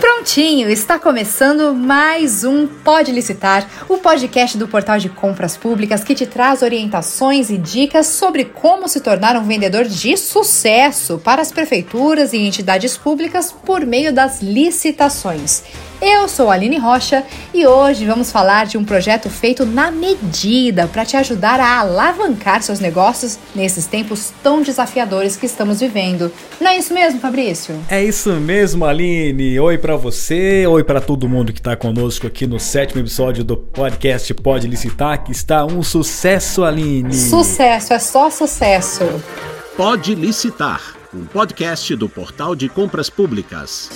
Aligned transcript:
Prontinho, 0.00 0.70
está 0.70 0.96
começando 0.96 1.74
mais 1.74 2.44
um 2.44 2.68
Pode 2.68 3.10
Licitar, 3.10 3.68
o 3.88 3.98
podcast 3.98 4.56
do 4.56 4.68
Portal 4.68 4.98
de 4.98 5.08
Compras 5.08 5.56
Públicas 5.56 6.04
que 6.04 6.14
te 6.14 6.24
traz 6.24 6.62
orientações 6.62 7.50
e 7.50 7.58
dicas 7.58 8.06
sobre 8.06 8.44
como 8.44 8.88
se 8.88 9.00
tornar 9.00 9.36
um 9.36 9.44
vendedor 9.44 9.84
de 9.84 10.16
sucesso 10.16 11.18
para 11.18 11.42
as 11.42 11.50
prefeituras 11.50 12.32
e 12.32 12.38
entidades 12.38 12.96
públicas 12.96 13.50
por 13.50 13.84
meio 13.84 14.12
das 14.12 14.40
licitações. 14.40 15.64
Eu 16.00 16.28
sou 16.28 16.50
a 16.50 16.54
Aline 16.54 16.76
Rocha 16.78 17.24
e 17.54 17.66
hoje 17.66 18.04
vamos 18.04 18.30
falar 18.30 18.66
de 18.66 18.76
um 18.76 18.84
projeto 18.84 19.30
feito 19.30 19.64
na 19.64 19.90
medida 19.90 20.86
para 20.86 21.06
te 21.06 21.16
ajudar 21.16 21.58
a 21.58 21.78
alavancar 21.80 22.62
seus 22.62 22.80
negócios 22.80 23.38
nesses 23.54 23.86
tempos 23.86 24.30
tão 24.42 24.60
desafiadores 24.60 25.36
que 25.36 25.46
estamos 25.46 25.80
vivendo. 25.80 26.30
Não 26.60 26.70
é 26.70 26.76
isso 26.76 26.92
mesmo, 26.92 27.18
Fabrício? 27.18 27.74
É 27.88 28.04
isso 28.04 28.30
mesmo, 28.34 28.84
Aline. 28.84 29.58
Oi 29.58 29.78
para 29.78 29.96
você, 29.96 30.66
oi 30.66 30.84
para 30.84 31.00
todo 31.00 31.28
mundo 31.28 31.52
que 31.52 31.60
está 31.60 31.74
conosco 31.74 32.26
aqui 32.26 32.46
no 32.46 32.60
sétimo 32.60 33.00
episódio 33.00 33.42
do 33.42 33.56
podcast 33.56 34.34
Pode 34.34 34.68
Licitar, 34.68 35.24
que 35.24 35.32
está 35.32 35.64
um 35.64 35.82
sucesso, 35.82 36.62
Aline. 36.62 37.14
Sucesso, 37.14 37.94
é 37.94 37.98
só 37.98 38.28
sucesso. 38.28 39.04
Pode 39.76 40.14
Licitar, 40.14 40.94
um 41.14 41.24
podcast 41.24 41.96
do 41.96 42.06
Portal 42.06 42.54
de 42.54 42.68
Compras 42.68 43.08
Públicas 43.08 43.90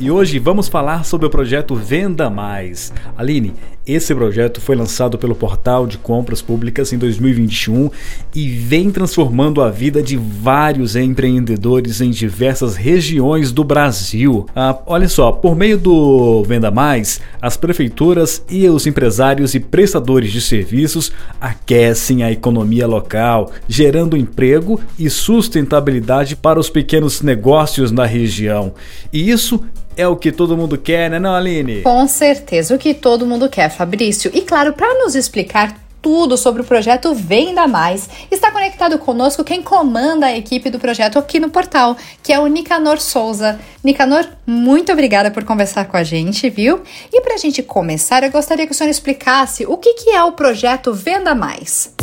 e 0.00 0.10
hoje 0.10 0.38
vamos 0.38 0.66
falar 0.66 1.04
sobre 1.04 1.26
o 1.26 1.30
projeto 1.30 1.74
Venda 1.74 2.30
Mais. 2.30 2.90
Aline, 3.18 3.52
esse 3.86 4.14
projeto 4.14 4.58
foi 4.58 4.74
lançado 4.74 5.18
pelo 5.18 5.34
Portal 5.34 5.86
de 5.86 5.98
Compras 5.98 6.40
Públicas 6.40 6.90
em 6.90 6.96
2021 6.96 7.90
e 8.34 8.48
vem 8.48 8.90
transformando 8.90 9.60
a 9.60 9.68
vida 9.68 10.02
de 10.02 10.16
vários 10.16 10.96
empreendedores 10.96 12.00
em 12.00 12.10
diversas 12.10 12.76
regiões 12.76 13.52
do 13.52 13.62
Brasil. 13.62 14.46
Ah, 14.56 14.78
olha 14.86 15.08
só, 15.08 15.32
por 15.32 15.54
meio 15.54 15.76
do 15.76 16.42
Venda 16.44 16.70
Mais, 16.70 17.20
as 17.42 17.58
prefeituras 17.58 18.42
e 18.48 18.66
os 18.70 18.86
empresários 18.86 19.54
e 19.54 19.60
prestadores 19.60 20.32
de 20.32 20.40
serviços 20.40 21.12
aquecem 21.38 22.22
a 22.22 22.32
economia 22.32 22.86
local, 22.86 23.52
gerando 23.68 24.16
emprego 24.16 24.80
e 24.98 25.10
sustentabilidade 25.10 26.36
para 26.36 26.58
os 26.58 26.70
pequenos 26.70 27.20
negócios 27.20 27.90
na 27.90 28.06
região. 28.06 28.72
E 29.12 29.30
isso 29.30 29.62
é 29.96 30.06
o 30.06 30.16
que 30.16 30.32
todo 30.32 30.56
mundo 30.56 30.78
quer, 30.78 31.10
né, 31.10 31.18
não, 31.18 31.34
Aline? 31.34 31.82
Com 31.82 32.06
certeza, 32.06 32.74
o 32.74 32.78
que 32.78 32.94
todo 32.94 33.26
mundo 33.26 33.48
quer, 33.48 33.68
Fabrício. 33.70 34.30
E 34.34 34.42
claro, 34.42 34.72
para 34.72 34.94
nos 35.02 35.14
explicar 35.14 35.76
tudo 36.00 36.36
sobre 36.36 36.62
o 36.62 36.64
projeto 36.64 37.14
Venda 37.14 37.66
Mais. 37.66 38.08
Está 38.30 38.50
conectado 38.50 38.98
conosco 38.98 39.44
quem 39.44 39.62
comanda 39.62 40.26
a 40.26 40.36
equipe 40.36 40.70
do 40.70 40.78
projeto 40.78 41.18
aqui 41.18 41.38
no 41.38 41.50
portal, 41.50 41.96
que 42.22 42.32
é 42.32 42.40
o 42.40 42.46
Nicanor 42.46 43.00
Souza. 43.00 43.60
Nicanor, 43.84 44.26
muito 44.46 44.92
obrigada 44.92 45.30
por 45.30 45.44
conversar 45.44 45.86
com 45.86 45.96
a 45.96 46.02
gente, 46.02 46.48
viu? 46.48 46.80
E 47.12 47.20
para 47.20 47.34
a 47.34 47.38
gente 47.38 47.62
começar, 47.62 48.22
eu 48.22 48.30
gostaria 48.30 48.66
que 48.66 48.72
o 48.72 48.74
senhor 48.74 48.90
explicasse 48.90 49.66
o 49.66 49.76
que, 49.76 49.94
que 49.94 50.10
é 50.10 50.22
o 50.22 50.32
projeto 50.32 50.92
Venda 50.92 51.34
Mais. 51.34 51.94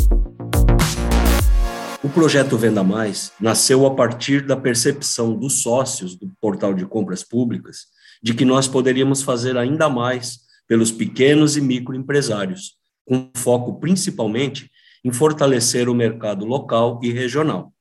O 2.03 2.09
projeto 2.09 2.57
Venda 2.57 2.83
Mais 2.83 3.31
nasceu 3.39 3.85
a 3.85 3.93
partir 3.93 4.45
da 4.45 4.55
percepção 4.55 5.33
dos 5.33 5.61
sócios 5.61 6.15
do 6.15 6.31
portal 6.47 6.73
de 6.73 6.85
compras 6.85 7.25
públicas 7.25 7.87
de 8.23 8.33
que 8.33 8.45
nós 8.45 8.69
poderíamos 8.69 9.21
fazer 9.21 9.57
ainda 9.57 9.89
mais 9.89 10.39
pelos 10.65 10.93
pequenos 10.93 11.57
e 11.57 11.61
microempresários, 11.61 12.77
com 13.05 13.29
foco 13.35 13.81
principalmente 13.81 14.71
em 15.03 15.11
fortalecer 15.11 15.89
o 15.89 15.93
mercado 15.93 16.45
local 16.45 17.01
e 17.03 17.11
regional. 17.11 17.73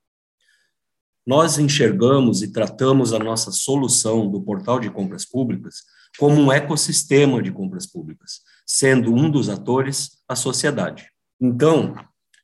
Nós 1.24 1.60
enxergamos 1.60 2.42
e 2.42 2.50
tratamos 2.50 3.12
a 3.12 3.20
nossa 3.20 3.52
solução 3.52 4.28
do 4.28 4.42
portal 4.42 4.80
de 4.80 4.90
compras 4.90 5.24
públicas 5.24 5.84
como 6.18 6.34
um 6.40 6.50
ecossistema 6.50 7.40
de 7.40 7.52
compras 7.52 7.86
públicas, 7.86 8.40
sendo 8.66 9.14
um 9.14 9.30
dos 9.30 9.48
atores 9.48 10.22
a 10.28 10.34
sociedade. 10.34 11.08
Então, 11.40 11.94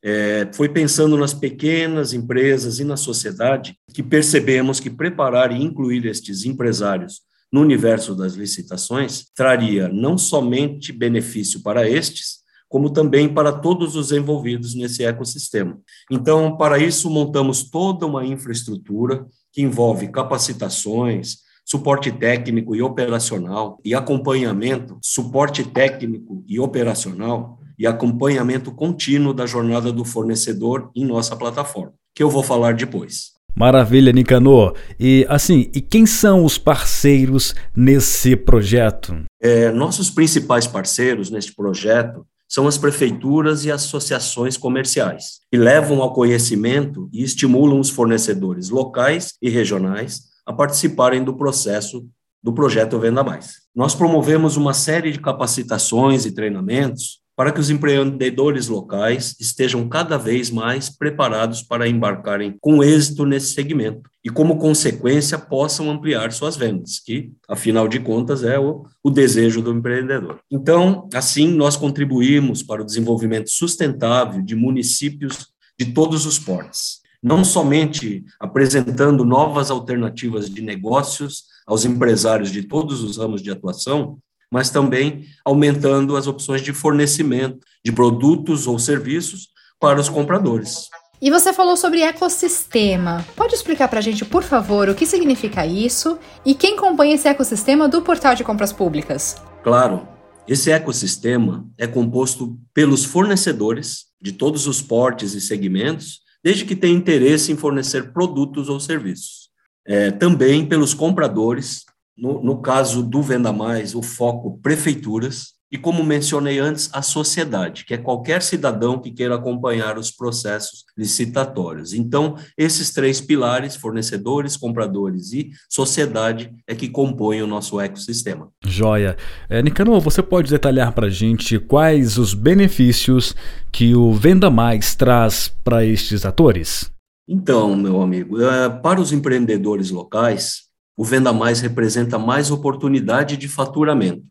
é, 0.02 0.48
foi 0.52 0.68
pensando 0.68 1.16
nas 1.16 1.32
pequenas 1.32 2.12
empresas 2.12 2.80
e 2.80 2.84
na 2.84 2.96
sociedade 2.96 3.76
que 3.94 4.02
percebemos 4.02 4.80
que 4.80 4.90
preparar 4.90 5.52
e 5.52 5.62
incluir 5.62 6.04
estes 6.06 6.44
empresários 6.44 7.20
no 7.52 7.60
universo 7.60 8.14
das 8.14 8.32
licitações 8.32 9.26
traria 9.34 9.88
não 9.88 10.16
somente 10.16 10.92
benefício 10.92 11.62
para 11.62 11.88
estes, 11.88 12.40
como 12.68 12.90
também 12.90 13.28
para 13.28 13.52
todos 13.52 13.94
os 13.94 14.10
envolvidos 14.10 14.74
nesse 14.74 15.04
ecossistema. 15.04 15.78
Então, 16.10 16.56
para 16.56 16.78
isso, 16.78 17.10
montamos 17.10 17.68
toda 17.68 18.06
uma 18.06 18.24
infraestrutura 18.24 19.26
que 19.52 19.60
envolve 19.60 20.08
capacitações, 20.08 21.40
suporte 21.64 22.10
técnico 22.10 22.74
e 22.74 22.80
operacional 22.80 23.78
e 23.84 23.94
acompanhamento, 23.94 24.98
suporte 25.02 25.62
técnico 25.62 26.42
e 26.48 26.58
operacional 26.58 27.61
e 27.78 27.86
acompanhamento 27.86 28.72
contínuo 28.72 29.34
da 29.34 29.46
jornada 29.46 29.92
do 29.92 30.04
fornecedor 30.04 30.90
em 30.94 31.04
nossa 31.04 31.36
plataforma, 31.36 31.94
que 32.14 32.22
eu 32.22 32.30
vou 32.30 32.42
falar 32.42 32.74
depois. 32.74 33.32
Maravilha, 33.54 34.12
Nicanor. 34.12 34.74
E 34.98 35.26
assim, 35.28 35.70
e 35.74 35.80
quem 35.80 36.06
são 36.06 36.44
os 36.44 36.56
parceiros 36.56 37.54
nesse 37.76 38.34
projeto? 38.34 39.14
É, 39.40 39.70
nossos 39.70 40.10
principais 40.10 40.66
parceiros 40.66 41.30
neste 41.30 41.54
projeto 41.54 42.26
são 42.48 42.66
as 42.66 42.76
prefeituras 42.76 43.64
e 43.64 43.72
associações 43.72 44.56
comerciais, 44.56 45.40
que 45.50 45.56
levam 45.56 46.02
ao 46.02 46.12
conhecimento 46.12 47.08
e 47.12 47.22
estimulam 47.22 47.80
os 47.80 47.88
fornecedores 47.88 48.68
locais 48.68 49.34
e 49.40 49.48
regionais 49.48 50.24
a 50.46 50.52
participarem 50.52 51.24
do 51.24 51.34
processo 51.34 52.06
do 52.42 52.52
projeto 52.52 52.98
Venda 52.98 53.22
Mais. 53.22 53.54
Nós 53.74 53.94
promovemos 53.94 54.56
uma 54.56 54.74
série 54.74 55.12
de 55.12 55.20
capacitações 55.20 56.26
e 56.26 56.32
treinamentos 56.32 57.21
para 57.34 57.50
que 57.50 57.60
os 57.60 57.70
empreendedores 57.70 58.68
locais 58.68 59.34
estejam 59.40 59.88
cada 59.88 60.18
vez 60.18 60.50
mais 60.50 60.90
preparados 60.90 61.62
para 61.62 61.88
embarcarem 61.88 62.56
com 62.60 62.82
êxito 62.82 63.24
nesse 63.24 63.54
segmento 63.54 64.10
e, 64.24 64.28
como 64.28 64.58
consequência, 64.58 65.38
possam 65.38 65.90
ampliar 65.90 66.30
suas 66.32 66.56
vendas, 66.56 67.00
que, 67.00 67.32
afinal 67.48 67.88
de 67.88 67.98
contas, 68.00 68.44
é 68.44 68.58
o, 68.58 68.84
o 69.02 69.10
desejo 69.10 69.62
do 69.62 69.72
empreendedor. 69.72 70.40
Então, 70.50 71.08
assim, 71.14 71.48
nós 71.48 71.76
contribuímos 71.76 72.62
para 72.62 72.82
o 72.82 72.86
desenvolvimento 72.86 73.50
sustentável 73.50 74.42
de 74.42 74.54
municípios 74.54 75.48
de 75.78 75.86
todos 75.86 76.26
os 76.26 76.38
portes, 76.38 77.00
não 77.22 77.44
somente 77.44 78.24
apresentando 78.38 79.24
novas 79.24 79.70
alternativas 79.70 80.50
de 80.50 80.60
negócios 80.60 81.44
aos 81.66 81.84
empresários 81.84 82.50
de 82.50 82.64
todos 82.64 83.02
os 83.02 83.16
ramos 83.16 83.42
de 83.42 83.50
atuação, 83.50 84.18
mas 84.52 84.68
também 84.68 85.24
aumentando 85.42 86.14
as 86.14 86.26
opções 86.26 86.60
de 86.60 86.74
fornecimento 86.74 87.58
de 87.82 87.90
produtos 87.90 88.66
ou 88.66 88.78
serviços 88.78 89.48
para 89.80 89.98
os 89.98 90.10
compradores. 90.10 90.90
E 91.20 91.30
você 91.30 91.52
falou 91.52 91.76
sobre 91.76 92.02
ecossistema. 92.02 93.24
Pode 93.34 93.54
explicar 93.54 93.88
para 93.88 94.00
a 94.00 94.02
gente, 94.02 94.24
por 94.24 94.42
favor, 94.42 94.88
o 94.90 94.94
que 94.94 95.06
significa 95.06 95.64
isso 95.64 96.18
e 96.44 96.54
quem 96.54 96.76
compõe 96.76 97.12
esse 97.12 97.26
ecossistema 97.28 97.88
do 97.88 98.02
portal 98.02 98.34
de 98.34 98.44
compras 98.44 98.72
públicas? 98.72 99.36
Claro, 99.62 100.06
esse 100.46 100.70
ecossistema 100.70 101.64
é 101.78 101.86
composto 101.86 102.58
pelos 102.74 103.04
fornecedores 103.04 104.06
de 104.20 104.32
todos 104.32 104.66
os 104.66 104.82
portes 104.82 105.32
e 105.32 105.40
segmentos, 105.40 106.20
desde 106.44 106.64
que 106.64 106.76
tenham 106.76 106.98
interesse 106.98 107.52
em 107.52 107.56
fornecer 107.56 108.12
produtos 108.12 108.68
ou 108.68 108.78
serviços. 108.78 109.50
É, 109.86 110.10
também 110.10 110.66
pelos 110.66 110.92
compradores, 110.92 111.84
no, 112.16 112.42
no 112.42 112.60
caso 112.60 113.02
do 113.02 113.22
Venda 113.22 113.52
Mais, 113.52 113.94
o 113.94 114.02
foco 114.02 114.58
prefeituras, 114.62 115.52
e 115.72 115.78
como 115.78 116.04
mencionei 116.04 116.58
antes, 116.58 116.90
a 116.92 117.00
sociedade, 117.00 117.86
que 117.86 117.94
é 117.94 117.96
qualquer 117.96 118.42
cidadão 118.42 118.98
que 118.98 119.10
queira 119.10 119.36
acompanhar 119.36 119.96
os 119.96 120.10
processos 120.10 120.84
licitatórios. 120.94 121.94
Então, 121.94 122.36
esses 122.58 122.92
três 122.92 123.22
pilares, 123.22 123.74
fornecedores, 123.74 124.54
compradores 124.54 125.32
e 125.32 125.50
sociedade, 125.70 126.52
é 126.66 126.74
que 126.74 126.90
compõem 126.90 127.40
o 127.40 127.46
nosso 127.46 127.80
ecossistema. 127.80 128.50
Joia. 128.66 129.16
É, 129.48 129.62
Nicanor, 129.62 129.98
você 129.98 130.22
pode 130.22 130.50
detalhar 130.50 130.92
para 130.92 131.06
a 131.06 131.10
gente 131.10 131.58
quais 131.58 132.18
os 132.18 132.34
benefícios 132.34 133.34
que 133.72 133.94
o 133.94 134.12
Venda 134.12 134.50
Mais 134.50 134.94
traz 134.94 135.50
para 135.64 135.86
estes 135.86 136.26
atores? 136.26 136.92
Então, 137.26 137.74
meu 137.74 138.02
amigo, 138.02 138.42
é, 138.42 138.68
para 138.68 139.00
os 139.00 139.10
empreendedores 139.10 139.90
locais, 139.90 140.70
o 140.96 141.04
Venda 141.04 141.32
Mais 141.32 141.60
representa 141.60 142.18
mais 142.18 142.50
oportunidade 142.50 143.36
de 143.36 143.48
faturamento. 143.48 144.24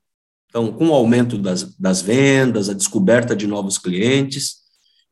Então, 0.50 0.72
com 0.72 0.90
o 0.90 0.94
aumento 0.94 1.38
das, 1.38 1.76
das 1.78 2.02
vendas, 2.02 2.70
a 2.70 2.74
descoberta 2.74 3.36
de 3.36 3.48
novos 3.48 3.78
clientes, 3.78 4.62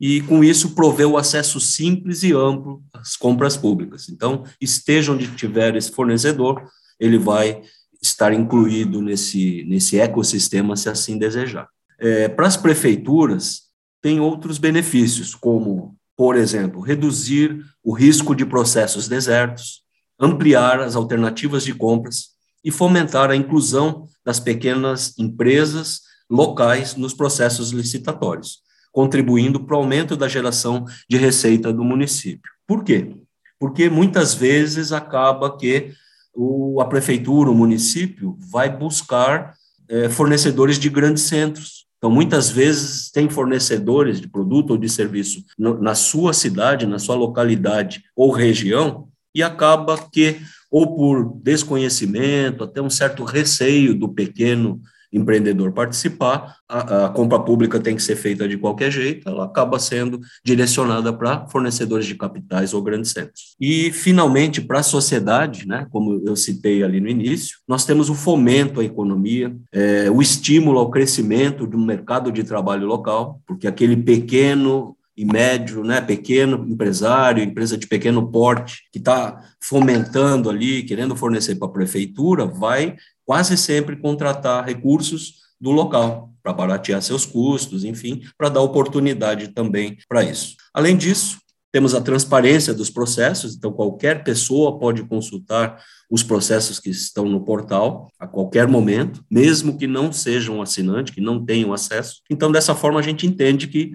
e 0.00 0.22
com 0.22 0.42
isso 0.42 0.74
prover 0.74 1.06
o 1.06 1.18
acesso 1.18 1.60
simples 1.60 2.22
e 2.22 2.32
amplo 2.32 2.82
às 2.92 3.16
compras 3.16 3.56
públicas. 3.56 4.08
Então, 4.08 4.44
esteja 4.60 5.12
onde 5.12 5.34
tiver 5.36 5.76
esse 5.76 5.90
fornecedor, 5.90 6.62
ele 6.98 7.18
vai 7.18 7.60
estar 8.02 8.32
incluído 8.32 9.02
nesse, 9.02 9.64
nesse 9.68 9.98
ecossistema, 9.98 10.76
se 10.76 10.88
assim 10.88 11.18
desejar. 11.18 11.68
É, 11.98 12.28
para 12.28 12.46
as 12.46 12.56
prefeituras, 12.56 13.62
tem 14.00 14.20
outros 14.20 14.56
benefícios, 14.56 15.34
como, 15.34 15.94
por 16.16 16.36
exemplo, 16.36 16.80
reduzir 16.80 17.62
o 17.84 17.92
risco 17.92 18.34
de 18.34 18.46
processos 18.46 19.06
desertos, 19.06 19.82
ampliar 20.20 20.80
as 20.80 20.94
alternativas 20.94 21.64
de 21.64 21.74
compras 21.74 22.30
e 22.62 22.70
fomentar 22.70 23.30
a 23.30 23.36
inclusão 23.36 24.06
das 24.24 24.38
pequenas 24.38 25.18
empresas 25.18 26.02
locais 26.28 26.94
nos 26.94 27.14
processos 27.14 27.70
licitatórios, 27.70 28.58
contribuindo 28.92 29.64
para 29.64 29.76
o 29.76 29.80
aumento 29.80 30.16
da 30.16 30.28
geração 30.28 30.84
de 31.08 31.16
receita 31.16 31.72
do 31.72 31.82
município. 31.82 32.52
Por 32.66 32.84
quê? 32.84 33.16
Porque 33.58 33.88
muitas 33.88 34.34
vezes 34.34 34.92
acaba 34.92 35.56
que 35.56 35.92
o, 36.34 36.80
a 36.80 36.84
prefeitura, 36.84 37.50
o 37.50 37.54
município, 37.54 38.36
vai 38.38 38.74
buscar 38.74 39.54
é, 39.88 40.08
fornecedores 40.08 40.78
de 40.78 40.88
grandes 40.88 41.24
centros. 41.24 41.86
Então, 41.98 42.10
muitas 42.10 42.48
vezes, 42.48 43.10
tem 43.10 43.28
fornecedores 43.28 44.20
de 44.20 44.28
produto 44.28 44.70
ou 44.70 44.78
de 44.78 44.88
serviço 44.88 45.44
no, 45.58 45.80
na 45.80 45.94
sua 45.94 46.32
cidade, 46.32 46.86
na 46.86 46.98
sua 46.98 47.16
localidade 47.16 48.04
ou 48.14 48.30
região, 48.30 49.09
e 49.34 49.42
acaba 49.42 49.98
que, 50.12 50.40
ou 50.70 50.96
por 50.96 51.40
desconhecimento, 51.42 52.64
até 52.64 52.80
um 52.80 52.90
certo 52.90 53.24
receio 53.24 53.94
do 53.94 54.08
pequeno 54.08 54.80
empreendedor 55.12 55.72
participar, 55.72 56.56
a, 56.68 57.06
a, 57.06 57.08
compra 57.08 57.38
pública 57.40 57.80
tem 57.80 57.96
que 57.96 58.02
ser 58.02 58.16
feita 58.16 58.48
de 58.48 58.56
qualquer 58.56 58.90
jeito, 58.90 59.28
ela 59.28 59.44
acaba 59.44 59.78
sendo 59.78 60.20
direcionada 60.44 61.12
para 61.12 61.48
fornecedores 61.48 62.06
de 62.06 62.14
capitais 62.14 62.72
ou 62.72 62.82
grandes 62.82 63.10
centros. 63.10 63.56
E, 63.60 63.90
finalmente, 63.90 64.60
para 64.60 64.80
a 64.80 64.84
sociedade, 64.84 65.66
né, 65.66 65.86
como 65.90 66.22
eu 66.24 66.36
citei 66.36 66.82
ali 66.82 67.00
no 67.00 67.08
início, 67.08 67.58
nós 67.66 67.84
temos 67.84 68.08
o 68.08 68.14
fomento 68.14 68.80
à 68.80 68.84
economia, 68.84 69.54
é, 69.72 70.10
o 70.10 70.22
estímulo 70.22 70.78
ao 70.78 70.90
crescimento 70.90 71.66
do 71.66 71.78
mercado 71.78 72.30
de 72.30 72.44
trabalho 72.44 72.86
local, 72.86 73.40
porque 73.46 73.66
aquele 73.66 73.96
pequeno 73.96 74.96
e 75.16 75.24
médio, 75.24 75.84
né, 75.84 76.00
pequeno 76.00 76.66
empresário, 76.68 77.42
empresa 77.42 77.76
de 77.76 77.86
pequeno 77.86 78.30
porte, 78.30 78.84
que 78.92 78.98
está 78.98 79.42
fomentando 79.62 80.48
ali, 80.48 80.82
querendo 80.82 81.14
fornecer 81.14 81.56
para 81.56 81.68
a 81.68 81.72
prefeitura, 81.72 82.46
vai 82.46 82.96
quase 83.24 83.56
sempre 83.56 83.96
contratar 83.96 84.64
recursos 84.64 85.40
do 85.60 85.70
local 85.70 86.30
para 86.42 86.52
baratear 86.52 87.02
seus 87.02 87.26
custos, 87.26 87.84
enfim, 87.84 88.22
para 88.36 88.48
dar 88.48 88.62
oportunidade 88.62 89.48
também 89.48 89.98
para 90.08 90.22
isso. 90.22 90.56
Além 90.72 90.96
disso, 90.96 91.38
temos 91.72 91.94
a 91.94 92.00
transparência 92.00 92.74
dos 92.74 92.90
processos, 92.90 93.54
então 93.54 93.72
qualquer 93.72 94.24
pessoa 94.24 94.78
pode 94.78 95.04
consultar 95.04 95.80
os 96.10 96.22
processos 96.22 96.80
que 96.80 96.90
estão 96.90 97.26
no 97.26 97.44
portal 97.44 98.08
a 98.18 98.26
qualquer 98.26 98.66
momento, 98.66 99.24
mesmo 99.30 99.78
que 99.78 99.86
não 99.86 100.12
seja 100.12 100.50
um 100.50 100.60
assinante, 100.60 101.12
que 101.12 101.20
não 101.20 101.44
tenham 101.44 101.72
acesso. 101.72 102.22
Então, 102.28 102.50
dessa 102.50 102.74
forma, 102.74 102.98
a 102.98 103.02
gente 103.02 103.26
entende 103.26 103.68
que 103.68 103.92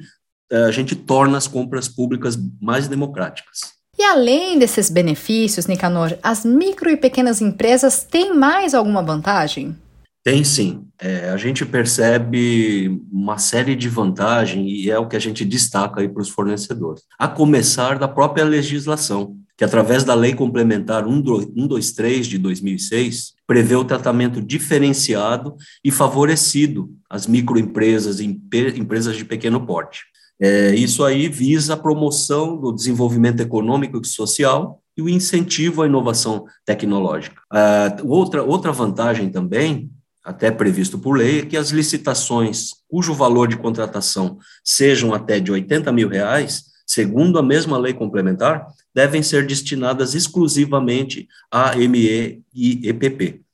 a 0.51 0.71
gente 0.71 0.95
torna 0.95 1.37
as 1.37 1.47
compras 1.47 1.87
públicas 1.87 2.37
mais 2.61 2.87
democráticas. 2.87 3.75
E 3.97 4.03
além 4.03 4.59
desses 4.59 4.89
benefícios, 4.89 5.67
Nicanor, 5.67 6.17
as 6.21 6.43
micro 6.43 6.89
e 6.89 6.97
pequenas 6.97 7.41
empresas 7.41 8.03
têm 8.03 8.33
mais 8.33 8.73
alguma 8.73 9.01
vantagem? 9.01 9.75
Tem 10.21 10.43
sim. 10.43 10.85
É, 10.99 11.29
a 11.29 11.37
gente 11.37 11.65
percebe 11.65 12.99
uma 13.11 13.37
série 13.37 13.75
de 13.75 13.87
vantagens 13.87 14.65
e 14.67 14.89
é 14.89 14.97
o 14.97 15.07
que 15.07 15.15
a 15.15 15.19
gente 15.19 15.45
destaca 15.45 16.01
aí 16.01 16.09
para 16.09 16.21
os 16.21 16.29
fornecedores. 16.29 17.03
A 17.17 17.27
começar 17.27 17.99
da 17.99 18.07
própria 18.07 18.43
legislação, 18.43 19.37
que 19.55 19.63
através 19.63 20.03
da 20.03 20.13
Lei 20.13 20.33
Complementar 20.33 21.05
123 21.05 22.27
de 22.27 22.37
2006 22.37 23.33
prevê 23.47 23.75
o 23.75 23.85
tratamento 23.85 24.41
diferenciado 24.41 25.55
e 25.83 25.91
favorecido 25.91 26.89
às 27.09 27.27
microempresas 27.27 28.19
e 28.19 28.25
empresas 28.25 29.15
de 29.15 29.23
pequeno 29.23 29.65
porte. 29.65 30.05
É, 30.39 30.75
isso 30.75 31.03
aí 31.03 31.29
visa 31.29 31.73
a 31.73 31.77
promoção 31.77 32.57
do 32.57 32.73
desenvolvimento 32.73 33.39
econômico 33.39 33.99
e 34.01 34.07
social 34.07 34.81
e 34.97 35.01
o 35.01 35.09
incentivo 35.09 35.81
à 35.81 35.85
inovação 35.85 36.45
tecnológica. 36.65 37.41
É, 37.53 37.95
outra, 38.03 38.43
outra 38.43 38.71
vantagem 38.71 39.29
também, 39.29 39.89
até 40.23 40.51
previsto 40.51 40.97
por 40.97 41.17
lei, 41.17 41.39
é 41.39 41.45
que 41.45 41.57
as 41.57 41.69
licitações 41.69 42.71
cujo 42.89 43.13
valor 43.13 43.47
de 43.47 43.57
contratação 43.57 44.37
sejam 44.63 45.13
até 45.13 45.39
de 45.39 45.51
80 45.51 45.91
mil 45.91 46.09
reais, 46.09 46.65
segundo 46.85 47.39
a 47.39 47.43
mesma 47.43 47.77
lei 47.77 47.93
complementar, 47.93 48.67
devem 48.93 49.21
ser 49.21 49.45
destinadas 49.45 50.15
exclusivamente 50.15 51.27
a 51.51 51.75
ME 51.75 52.41
e 52.53 52.89
EPP. 52.89 53.44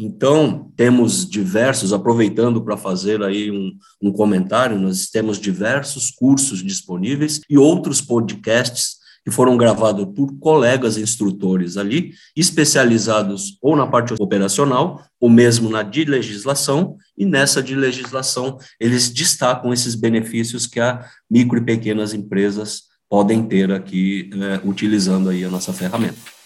Então, 0.00 0.70
temos 0.76 1.28
diversos, 1.28 1.92
aproveitando 1.92 2.62
para 2.62 2.76
fazer 2.76 3.20
aí 3.20 3.50
um, 3.50 3.72
um 4.00 4.12
comentário, 4.12 4.78
nós 4.78 5.08
temos 5.08 5.40
diversos 5.40 6.12
cursos 6.12 6.62
disponíveis 6.62 7.40
e 7.50 7.58
outros 7.58 8.00
podcasts 8.00 8.98
que 9.24 9.30
foram 9.32 9.56
gravados 9.56 10.06
por 10.14 10.38
colegas 10.38 10.96
instrutores 10.96 11.76
ali, 11.76 12.12
especializados 12.36 13.58
ou 13.60 13.74
na 13.74 13.88
parte 13.88 14.14
operacional, 14.20 15.04
ou 15.20 15.28
mesmo 15.28 15.68
na 15.68 15.82
de 15.82 16.04
legislação, 16.04 16.96
e 17.16 17.26
nessa 17.26 17.60
de 17.60 17.74
legislação 17.74 18.56
eles 18.78 19.10
destacam 19.10 19.72
esses 19.72 19.96
benefícios 19.96 20.64
que 20.64 20.78
a 20.78 21.04
micro 21.28 21.58
e 21.58 21.64
pequenas 21.64 22.14
empresas 22.14 22.84
podem 23.10 23.42
ter 23.42 23.72
aqui, 23.72 24.30
é, 24.32 24.60
utilizando 24.64 25.28
aí 25.28 25.44
a 25.44 25.50
nossa 25.50 25.72
ferramenta. 25.72 26.37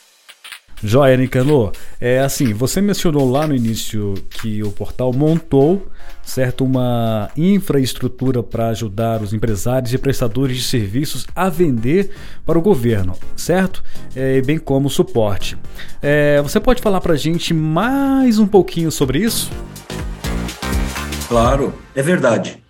Joia, 0.82 1.16
Nicanor. 1.16 1.72
É 2.00 2.20
assim, 2.20 2.52
você 2.52 2.80
mencionou 2.80 3.30
lá 3.30 3.46
no 3.46 3.54
início 3.54 4.14
que 4.28 4.62
o 4.62 4.72
portal 4.72 5.12
montou, 5.12 5.86
certo, 6.24 6.64
uma 6.64 7.30
infraestrutura 7.36 8.42
para 8.42 8.68
ajudar 8.68 9.22
os 9.22 9.32
empresários 9.32 9.94
e 9.94 9.98
prestadores 9.98 10.56
de 10.56 10.64
serviços 10.64 11.26
a 11.36 11.48
vender 11.48 12.10
para 12.44 12.58
o 12.58 12.62
governo, 12.62 13.14
certo? 13.36 13.82
É, 14.16 14.40
bem 14.40 14.58
como 14.58 14.90
suporte. 14.90 15.56
É, 16.00 16.42
você 16.42 16.58
pode 16.58 16.82
falar 16.82 17.00
para 17.00 17.12
a 17.12 17.16
gente 17.16 17.54
mais 17.54 18.38
um 18.38 18.46
pouquinho 18.46 18.90
sobre 18.90 19.20
isso? 19.20 19.50
Claro, 21.28 21.72
é 21.94 22.02
verdade 22.02 22.61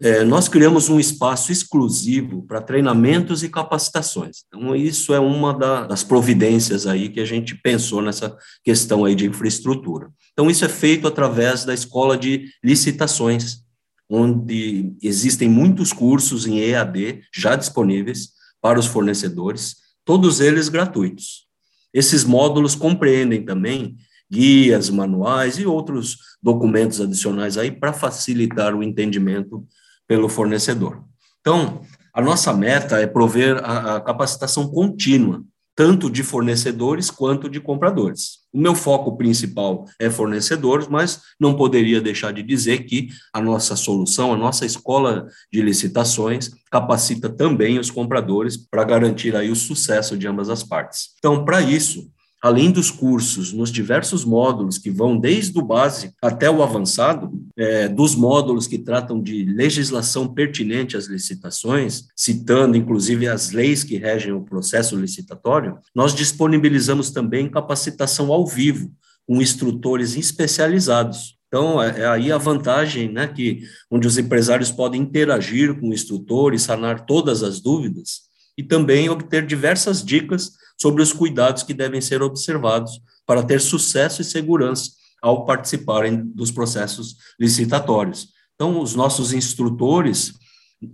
é, 0.00 0.22
nós 0.22 0.48
criamos 0.48 0.88
um 0.88 1.00
espaço 1.00 1.50
exclusivo 1.50 2.42
para 2.42 2.60
treinamentos 2.60 3.42
e 3.42 3.48
capacitações. 3.48 4.44
Então, 4.46 4.74
isso 4.76 5.12
é 5.12 5.18
uma 5.18 5.52
da, 5.52 5.86
das 5.86 6.04
providências 6.04 6.86
aí 6.86 7.08
que 7.08 7.20
a 7.20 7.24
gente 7.24 7.56
pensou 7.56 8.00
nessa 8.00 8.36
questão 8.62 9.04
aí 9.04 9.14
de 9.14 9.26
infraestrutura. 9.26 10.08
Então, 10.32 10.48
isso 10.48 10.64
é 10.64 10.68
feito 10.68 11.08
através 11.08 11.64
da 11.64 11.74
escola 11.74 12.16
de 12.16 12.48
licitações, 12.62 13.64
onde 14.08 14.94
existem 15.02 15.48
muitos 15.48 15.92
cursos 15.92 16.46
em 16.46 16.60
EAD 16.60 17.22
já 17.34 17.56
disponíveis 17.56 18.30
para 18.60 18.78
os 18.78 18.86
fornecedores, 18.86 19.76
todos 20.04 20.40
eles 20.40 20.68
gratuitos. 20.68 21.46
Esses 21.92 22.22
módulos 22.22 22.74
compreendem 22.76 23.44
também 23.44 23.96
guias, 24.30 24.90
manuais 24.90 25.58
e 25.58 25.66
outros 25.66 26.18
documentos 26.40 27.00
adicionais 27.00 27.56
aí 27.56 27.70
para 27.72 27.92
facilitar 27.92 28.74
o 28.74 28.82
entendimento 28.82 29.66
pelo 30.08 30.28
fornecedor. 30.28 31.04
Então, 31.40 31.82
a 32.12 32.20
nossa 32.20 32.52
meta 32.52 32.98
é 32.98 33.06
prover 33.06 33.62
a, 33.62 33.96
a 33.96 34.00
capacitação 34.00 34.68
contínua, 34.68 35.44
tanto 35.76 36.10
de 36.10 36.24
fornecedores 36.24 37.08
quanto 37.08 37.48
de 37.48 37.60
compradores. 37.60 38.38
O 38.52 38.58
meu 38.58 38.74
foco 38.74 39.16
principal 39.16 39.84
é 40.00 40.10
fornecedores, 40.10 40.88
mas 40.88 41.20
não 41.38 41.54
poderia 41.54 42.00
deixar 42.00 42.32
de 42.32 42.42
dizer 42.42 42.78
que 42.78 43.08
a 43.32 43.40
nossa 43.40 43.76
solução, 43.76 44.32
a 44.32 44.36
nossa 44.36 44.66
escola 44.66 45.28
de 45.52 45.62
licitações, 45.62 46.50
capacita 46.68 47.28
também 47.28 47.78
os 47.78 47.92
compradores 47.92 48.56
para 48.56 48.82
garantir 48.82 49.36
aí 49.36 49.50
o 49.50 49.54
sucesso 49.54 50.18
de 50.18 50.26
ambas 50.26 50.48
as 50.48 50.64
partes. 50.64 51.10
Então, 51.18 51.44
para 51.44 51.60
isso, 51.60 52.10
além 52.42 52.70
dos 52.70 52.90
cursos 52.90 53.52
nos 53.52 53.70
diversos 53.70 54.24
módulos 54.24 54.78
que 54.78 54.90
vão 54.90 55.18
desde 55.18 55.58
o 55.58 55.62
básico 55.62 56.14
até 56.22 56.50
o 56.50 56.62
avançado, 56.62 57.30
é, 57.56 57.88
dos 57.88 58.14
módulos 58.14 58.66
que 58.66 58.78
tratam 58.78 59.20
de 59.20 59.44
legislação 59.44 60.32
pertinente 60.32 60.96
às 60.96 61.06
licitações, 61.06 62.06
citando 62.16 62.76
inclusive 62.76 63.26
as 63.26 63.50
leis 63.50 63.82
que 63.82 63.96
regem 63.96 64.32
o 64.32 64.42
processo 64.42 64.96
licitatório, 64.96 65.78
nós 65.94 66.14
disponibilizamos 66.14 67.10
também 67.10 67.50
capacitação 67.50 68.32
ao 68.32 68.46
vivo 68.46 68.90
com 69.26 69.42
instrutores 69.42 70.16
especializados. 70.16 71.36
Então, 71.48 71.82
é, 71.82 72.00
é 72.00 72.06
aí 72.06 72.30
a 72.30 72.38
vantagem, 72.38 73.10
né, 73.10 73.26
que 73.26 73.62
onde 73.90 74.06
os 74.06 74.18
empresários 74.18 74.70
podem 74.70 75.02
interagir 75.02 75.74
com 75.78 75.88
o 75.88 75.94
instrutor 75.94 76.54
e 76.54 76.58
sanar 76.58 77.06
todas 77.06 77.42
as 77.42 77.60
dúvidas, 77.60 78.28
e 78.56 78.62
também 78.62 79.08
obter 79.08 79.46
diversas 79.46 80.04
dicas 80.04 80.52
sobre 80.78 81.02
os 81.02 81.12
cuidados 81.12 81.62
que 81.62 81.74
devem 81.74 82.00
ser 82.00 82.22
observados 82.22 83.00
para 83.26 83.42
ter 83.42 83.60
sucesso 83.60 84.22
e 84.22 84.24
segurança 84.24 84.92
ao 85.20 85.44
participarem 85.44 86.24
dos 86.24 86.50
processos 86.50 87.16
licitatórios. 87.38 88.28
Então, 88.54 88.80
os 88.80 88.94
nossos 88.94 89.32
instrutores 89.32 90.34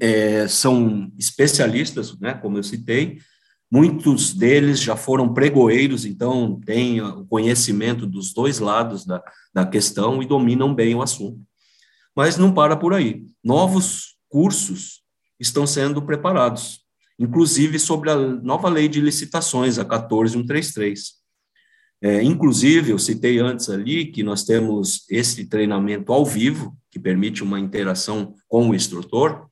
é, 0.01 0.49
são 0.49 1.13
especialistas, 1.19 2.19
né, 2.19 2.35
como 2.35 2.57
eu 2.57 2.63
citei, 2.63 3.19
muitos 3.71 4.33
deles 4.33 4.81
já 4.81 4.97
foram 4.97 5.35
pregoeiros, 5.35 6.05
então 6.05 6.61
têm 6.65 7.01
o 7.03 7.27
conhecimento 7.27 8.07
dos 8.07 8.33
dois 8.33 8.59
lados 8.59 9.05
da, 9.05 9.23
da 9.53 9.67
questão 9.67 10.23
e 10.23 10.27
dominam 10.27 10.75
bem 10.75 10.95
o 10.95 11.03
assunto. 11.03 11.41
Mas 12.17 12.39
não 12.39 12.53
para 12.53 12.77
por 12.77 12.95
aí. 12.95 13.25
Novos 13.43 14.17
cursos 14.29 15.03
estão 15.39 15.67
sendo 15.67 16.01
preparados 16.01 16.84
inclusive 17.19 17.79
sobre 17.79 18.11
a 18.11 18.17
nova 18.17 18.69
lei 18.69 18.89
de 18.89 19.01
licitações, 19.01 19.79
a 19.79 19.85
14133. 19.85 21.25
É, 22.03 22.23
inclusive, 22.23 22.91
eu 22.91 22.99
citei 22.99 23.39
antes 23.39 23.71
ali 23.71 24.07
que 24.07 24.23
nós 24.23 24.45
temos 24.45 25.07
esse 25.09 25.47
treinamento 25.47 26.13
ao 26.13 26.25
vivo, 26.25 26.77
que 26.91 26.99
permite 26.99 27.43
uma 27.43 27.59
interação 27.59 28.35
com 28.47 28.69
o 28.69 28.75
instrutor. 28.75 29.47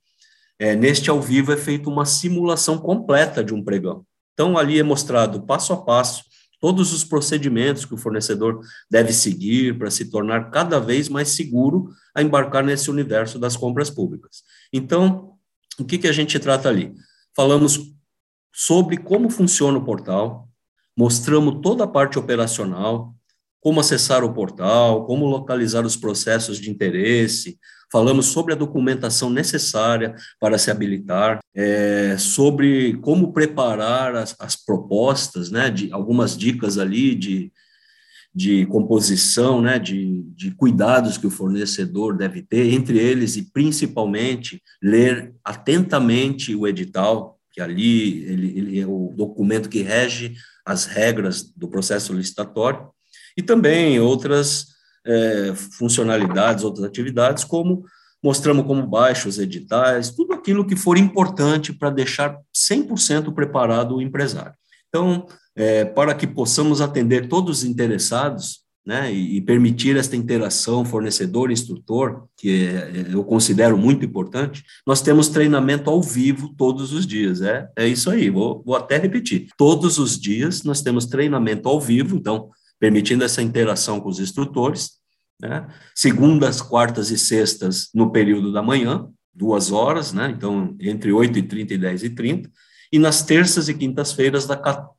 É, 0.58 0.76
neste 0.76 1.08
ao 1.08 1.20
vivo 1.20 1.52
é 1.52 1.56
feita 1.56 1.88
uma 1.88 2.04
simulação 2.04 2.78
completa 2.78 3.42
de 3.42 3.54
um 3.54 3.64
pregão. 3.64 4.04
Então, 4.34 4.58
ali 4.58 4.78
é 4.78 4.82
mostrado 4.82 5.46
passo 5.46 5.72
a 5.72 5.76
passo 5.76 6.24
todos 6.60 6.92
os 6.92 7.02
procedimentos 7.02 7.84
que 7.84 7.94
o 7.94 7.98
fornecedor 7.98 8.60
deve 8.88 9.12
seguir 9.12 9.76
para 9.76 9.90
se 9.90 10.10
tornar 10.10 10.50
cada 10.50 10.78
vez 10.78 11.08
mais 11.08 11.30
seguro 11.30 11.88
a 12.14 12.22
embarcar 12.22 12.62
nesse 12.62 12.88
universo 12.88 13.36
das 13.38 13.56
compras 13.56 13.90
públicas. 13.90 14.42
Então, 14.72 15.32
o 15.78 15.84
que, 15.84 15.98
que 15.98 16.06
a 16.06 16.12
gente 16.12 16.38
trata 16.38 16.68
ali? 16.68 16.94
Falamos 17.34 17.92
sobre 18.52 18.96
como 18.96 19.30
funciona 19.30 19.78
o 19.78 19.84
portal, 19.84 20.48
mostramos 20.96 21.60
toda 21.62 21.84
a 21.84 21.88
parte 21.88 22.18
operacional, 22.18 23.14
como 23.60 23.80
acessar 23.80 24.24
o 24.24 24.32
portal, 24.32 25.06
como 25.06 25.26
localizar 25.26 25.86
os 25.86 25.96
processos 25.96 26.58
de 26.58 26.68
interesse, 26.68 27.58
falamos 27.92 28.26
sobre 28.26 28.52
a 28.54 28.56
documentação 28.56 29.30
necessária 29.30 30.14
para 30.40 30.58
se 30.58 30.70
habilitar, 30.70 31.38
é, 31.54 32.16
sobre 32.18 32.94
como 32.98 33.32
preparar 33.32 34.16
as, 34.16 34.34
as, 34.38 34.56
propostas, 34.56 35.50
né, 35.50 35.70
de 35.70 35.92
algumas 35.92 36.36
dicas 36.36 36.76
ali 36.76 37.14
de, 37.14 37.52
de 38.34 38.64
composição, 38.66 39.60
né, 39.60 39.78
de, 39.78 40.22
de 40.34 40.50
cuidados 40.52 41.18
que 41.18 41.26
o 41.26 41.30
fornecedor 41.30 42.16
deve 42.16 42.42
ter, 42.42 42.72
entre 42.72 42.98
eles 42.98 43.36
e 43.36 43.42
principalmente 43.42 44.62
ler 44.82 45.34
atentamente 45.44 46.54
o 46.54 46.66
edital, 46.66 47.38
que 47.52 47.60
ali 47.60 48.24
ele, 48.24 48.58
ele 48.58 48.80
é 48.80 48.86
o 48.86 49.12
documento 49.14 49.68
que 49.68 49.82
rege 49.82 50.34
as 50.64 50.86
regras 50.86 51.42
do 51.42 51.68
processo 51.68 52.12
licitatório, 52.14 52.88
e 53.36 53.42
também 53.42 54.00
outras 54.00 54.68
é, 55.04 55.52
funcionalidades, 55.54 56.64
outras 56.64 56.86
atividades, 56.86 57.44
como 57.44 57.84
mostramos 58.22 58.64
como 58.64 58.86
baixo 58.86 59.28
os 59.28 59.38
editais, 59.38 60.10
tudo 60.10 60.32
aquilo 60.32 60.66
que 60.66 60.76
for 60.76 60.96
importante 60.96 61.72
para 61.72 61.90
deixar 61.90 62.38
100% 62.54 63.34
preparado 63.34 63.96
o 63.96 64.02
empresário. 64.02 64.54
Então, 64.94 65.26
é, 65.56 65.86
para 65.86 66.14
que 66.14 66.26
possamos 66.26 66.82
atender 66.82 67.26
todos 67.26 67.58
os 67.58 67.64
interessados, 67.64 68.60
né, 68.84 69.12
e, 69.12 69.36
e, 69.36 69.40
permitir 69.40 69.96
esta 69.96 70.16
interação 70.16 70.84
fornecedor-instrutor, 70.84 72.24
que 72.36 72.66
é, 72.66 73.06
eu 73.12 73.22
considero 73.24 73.78
muito 73.78 74.04
importante, 74.04 74.64
nós 74.84 75.00
temos 75.00 75.28
treinamento 75.28 75.88
ao 75.88 76.02
vivo 76.02 76.52
todos 76.58 76.92
os 76.92 77.06
dias. 77.06 77.40
É, 77.40 77.68
é 77.76 77.86
isso 77.86 78.10
aí, 78.10 78.28
vou, 78.28 78.60
vou 78.66 78.74
até 78.74 78.98
repetir. 78.98 79.46
Todos 79.56 79.98
os 79.98 80.20
dias 80.20 80.64
nós 80.64 80.82
temos 80.82 81.06
treinamento 81.06 81.68
ao 81.68 81.80
vivo, 81.80 82.16
então, 82.16 82.50
permitindo 82.78 83.22
essa 83.22 83.40
interação 83.40 84.00
com 84.00 84.08
os 84.08 84.18
instrutores, 84.18 84.90
né? 85.40 85.66
segundas, 85.94 86.60
quartas 86.60 87.10
e 87.10 87.18
sextas 87.18 87.88
no 87.94 88.10
período 88.10 88.52
da 88.52 88.62
manhã, 88.62 89.08
duas 89.32 89.70
horas, 89.70 90.12
né? 90.12 90.34
então 90.36 90.76
entre 90.80 91.12
8 91.12 91.38
e 91.38 91.42
30 91.42 91.74
e 92.92 92.98
10 92.98 93.00
30, 93.00 93.00
nas 93.00 93.22
terças 93.22 93.68
e 93.68 93.74
quintas-feiras 93.74 94.46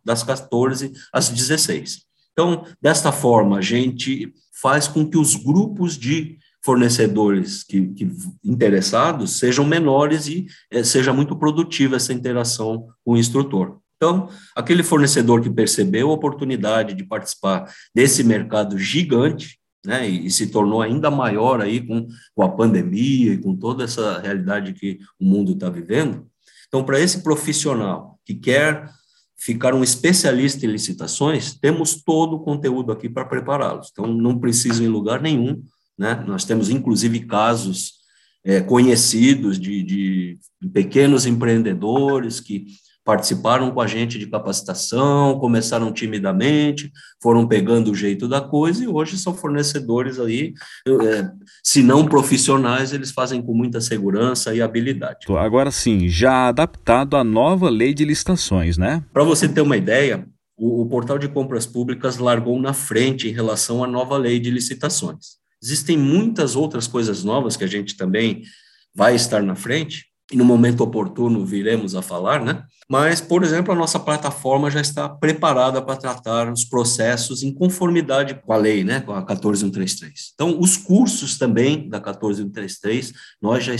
das 0.04 0.24
14 0.24 0.92
às 1.14 1.30
16. 1.30 2.02
Então, 2.32 2.66
desta 2.82 3.12
forma, 3.12 3.60
a 3.60 3.62
gente 3.62 4.34
faz 4.62 4.88
com 4.88 5.08
que 5.08 5.18
os 5.18 5.36
grupos 5.36 5.98
de 5.98 6.38
fornecedores 6.66 7.64
que, 7.64 7.88
que 7.90 8.10
interessados 8.44 9.38
sejam 9.38 9.66
menores 9.66 10.28
e 10.28 10.48
é, 10.72 10.84
seja 10.84 11.14
muito 11.14 11.36
produtiva 11.36 11.98
essa 11.98 12.14
interação 12.14 12.88
com 13.04 13.14
o 13.14 13.18
instrutor. 13.18 13.80
Então, 13.98 14.30
aquele 14.56 14.82
fornecedor 14.82 15.42
que 15.42 15.50
percebeu 15.50 16.10
a 16.10 16.14
oportunidade 16.14 16.94
de 16.94 17.04
participar 17.06 17.72
desse 17.94 18.24
mercado 18.24 18.78
gigante, 18.78 19.60
né, 19.86 20.10
e, 20.10 20.26
e 20.26 20.32
se 20.32 20.48
tornou 20.48 20.82
ainda 20.82 21.12
maior 21.12 21.62
aí 21.62 21.86
com, 21.86 22.08
com 22.34 22.44
a 22.44 22.50
pandemia 22.50 23.34
e 23.34 23.38
com 23.38 23.56
toda 23.56 23.84
essa 23.84 24.20
realidade 24.20 24.74
que 24.74 25.00
o 25.20 25.26
mundo 25.26 25.52
está 25.52 25.70
vivendo. 25.70 26.26
Então, 26.74 26.84
para 26.84 27.00
esse 27.00 27.22
profissional 27.22 28.20
que 28.26 28.34
quer 28.34 28.90
ficar 29.38 29.76
um 29.76 29.84
especialista 29.84 30.66
em 30.66 30.70
licitações, 30.70 31.54
temos 31.54 32.02
todo 32.04 32.38
o 32.38 32.40
conteúdo 32.40 32.92
aqui 32.92 33.08
para 33.08 33.26
prepará-los. 33.26 33.90
Então, 33.92 34.08
não 34.08 34.40
precisam 34.40 34.84
em 34.84 34.90
lugar 34.90 35.22
nenhum. 35.22 35.62
Né? 35.96 36.16
Nós 36.26 36.46
temos, 36.46 36.72
inclusive, 36.72 37.28
casos 37.28 37.94
é, 38.44 38.60
conhecidos 38.60 39.60
de, 39.60 39.84
de 39.84 40.40
pequenos 40.74 41.28
empreendedores 41.28 42.40
que 42.40 42.66
participaram 43.04 43.72
com 43.72 43.82
a 43.82 43.88
gente 43.88 44.18
de 44.18 44.28
capacitação, 44.28 45.38
começaram 45.40 45.92
timidamente, 45.92 46.92
foram 47.22 47.48
pegando 47.48 47.92
o 47.92 47.96
jeito 47.96 48.28
da 48.28 48.40
coisa 48.40 48.84
e 48.84 48.88
hoje 48.88 49.18
são 49.18 49.34
fornecedores 49.34 50.20
aí, 50.20 50.54
é, 50.88 51.30
se 51.62 51.84
não 51.84 52.06
profissionais, 52.06 52.94
eles 52.94 53.12
fazem 53.12 53.42
com 53.42 53.54
muita 53.54 53.82
segurança 53.82 54.56
e 54.56 54.62
habilidade. 54.62 55.26
Agora 55.38 55.70
sim, 55.70 56.08
já 56.08 56.48
adaptado 56.48 57.18
à 57.18 57.24
nova 57.24 57.70
lei 57.70 57.94
de 57.94 58.06
licitações, 58.06 58.78
né? 58.78 59.04
Para 59.12 59.24
você 59.24 59.50
ter 59.50 59.62
uma 59.62 59.76
ideia, 59.76 60.26
o, 60.58 60.82
o 60.82 60.86
portal 60.88 61.20
de 61.20 61.28
compras 61.28 61.66
públicas 61.66 62.18
largou 62.18 62.60
na 62.60 62.74
frente 62.74 63.28
em 63.28 63.34
relação 63.34 63.84
à 63.84 63.88
nova 63.88 64.18
lei 64.18 64.40
de 64.40 64.50
licitações. 64.50 65.44
Existem 65.62 65.98
muitas 65.98 66.56
outras 66.56 66.88
coisas 66.88 67.24
novas 67.24 67.58
que 67.58 67.64
a 67.64 67.68
gente 67.68 67.96
também 67.98 68.44
vai 68.96 69.16
estar 69.16 69.42
na 69.42 69.56
frente, 69.56 70.06
e 70.34 70.36
no 70.36 70.44
momento 70.44 70.82
oportuno 70.82 71.46
viremos 71.46 71.94
a 71.94 72.02
falar, 72.02 72.44
né? 72.44 72.64
Mas, 72.90 73.22
por 73.22 73.44
exemplo, 73.44 73.72
a 73.72 73.76
nossa 73.76 74.00
plataforma 74.00 74.72
já 74.72 74.82
está 74.82 75.08
preparada 75.08 75.80
para 75.80 75.96
tratar 75.96 76.52
os 76.52 76.66
processos 76.66 77.44
em 77.44 77.54
conformidade 77.54 78.34
com 78.44 78.52
a 78.52 78.58
lei, 78.58 78.84
né, 78.84 79.00
com 79.00 79.14
a 79.14 79.22
14133. 79.22 80.32
Então, 80.34 80.60
os 80.60 80.76
cursos 80.76 81.38
também 81.38 81.88
da 81.88 82.00
14133 82.00 83.14
nós 83.40 83.64
já, 83.64 83.74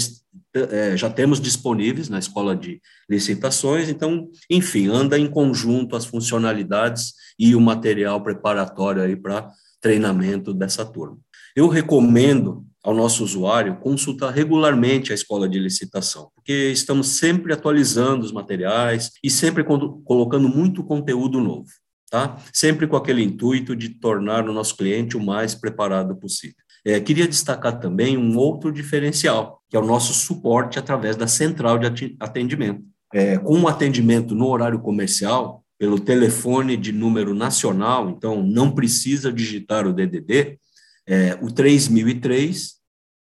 é, 0.54 0.96
já 0.96 1.10
temos 1.10 1.42
disponíveis 1.42 2.08
na 2.08 2.20
escola 2.20 2.56
de 2.56 2.80
licitações, 3.10 3.90
então, 3.90 4.30
enfim, 4.48 4.88
anda 4.88 5.18
em 5.18 5.28
conjunto 5.28 5.96
as 5.96 6.06
funcionalidades 6.06 7.16
e 7.38 7.56
o 7.56 7.62
material 7.62 8.22
preparatório 8.22 9.02
aí 9.02 9.16
para 9.16 9.50
treinamento 9.82 10.54
dessa 10.54 10.86
turma. 10.86 11.18
Eu 11.56 11.68
recomendo 11.68 12.64
ao 12.84 12.94
nosso 12.94 13.24
usuário 13.24 13.78
consultar 13.78 14.32
regularmente 14.32 15.12
a 15.12 15.16
escola 15.16 15.48
de 15.48 15.58
licitação, 15.58 16.30
porque 16.36 16.70
estamos 16.70 17.08
sempre 17.08 17.54
atualizando 17.54 18.26
os 18.26 18.32
materiais 18.32 19.12
e 19.24 19.30
sempre 19.30 19.64
colocando 19.64 20.50
muito 20.50 20.84
conteúdo 20.84 21.40
novo, 21.40 21.70
tá? 22.12 22.38
Sempre 22.52 22.86
com 22.86 22.98
aquele 22.98 23.24
intuito 23.24 23.74
de 23.76 23.90
tornar 23.90 24.48
o 24.48 24.54
nosso 24.54 24.76
cliente 24.76 25.16
o 25.16 25.24
mais 25.24 25.56
preparado 25.56 26.16
possível. 26.18 26.58
É, 26.86 27.00
queria 27.00 27.28
destacar 27.28 27.80
também 27.80 28.18
um 28.18 28.38
outro 28.38 28.70
diferencial, 28.70 29.62
que 29.70 29.78
é 29.78 29.80
o 29.80 29.86
nosso 29.86 30.14
suporte 30.14 30.78
através 30.78 31.16
da 31.16 31.28
central 31.28 31.80
de 31.80 32.18
atendimento. 32.20 32.84
É, 33.14 33.38
com 33.38 33.62
o 33.62 33.68
atendimento 33.68 34.36
no 34.36 34.48
horário 34.48 34.80
comercial, 34.80 35.64
pelo 35.80 36.00
telefone 36.00 36.76
de 36.76 36.92
número 36.92 37.34
nacional, 37.34 38.10
então 38.10 38.44
não 38.44 38.72
precisa 38.72 39.32
digitar 39.32 39.88
o 39.88 39.94
DDD, 39.94 40.58
é, 41.08 41.38
o 41.42 41.52
3003 41.52 42.76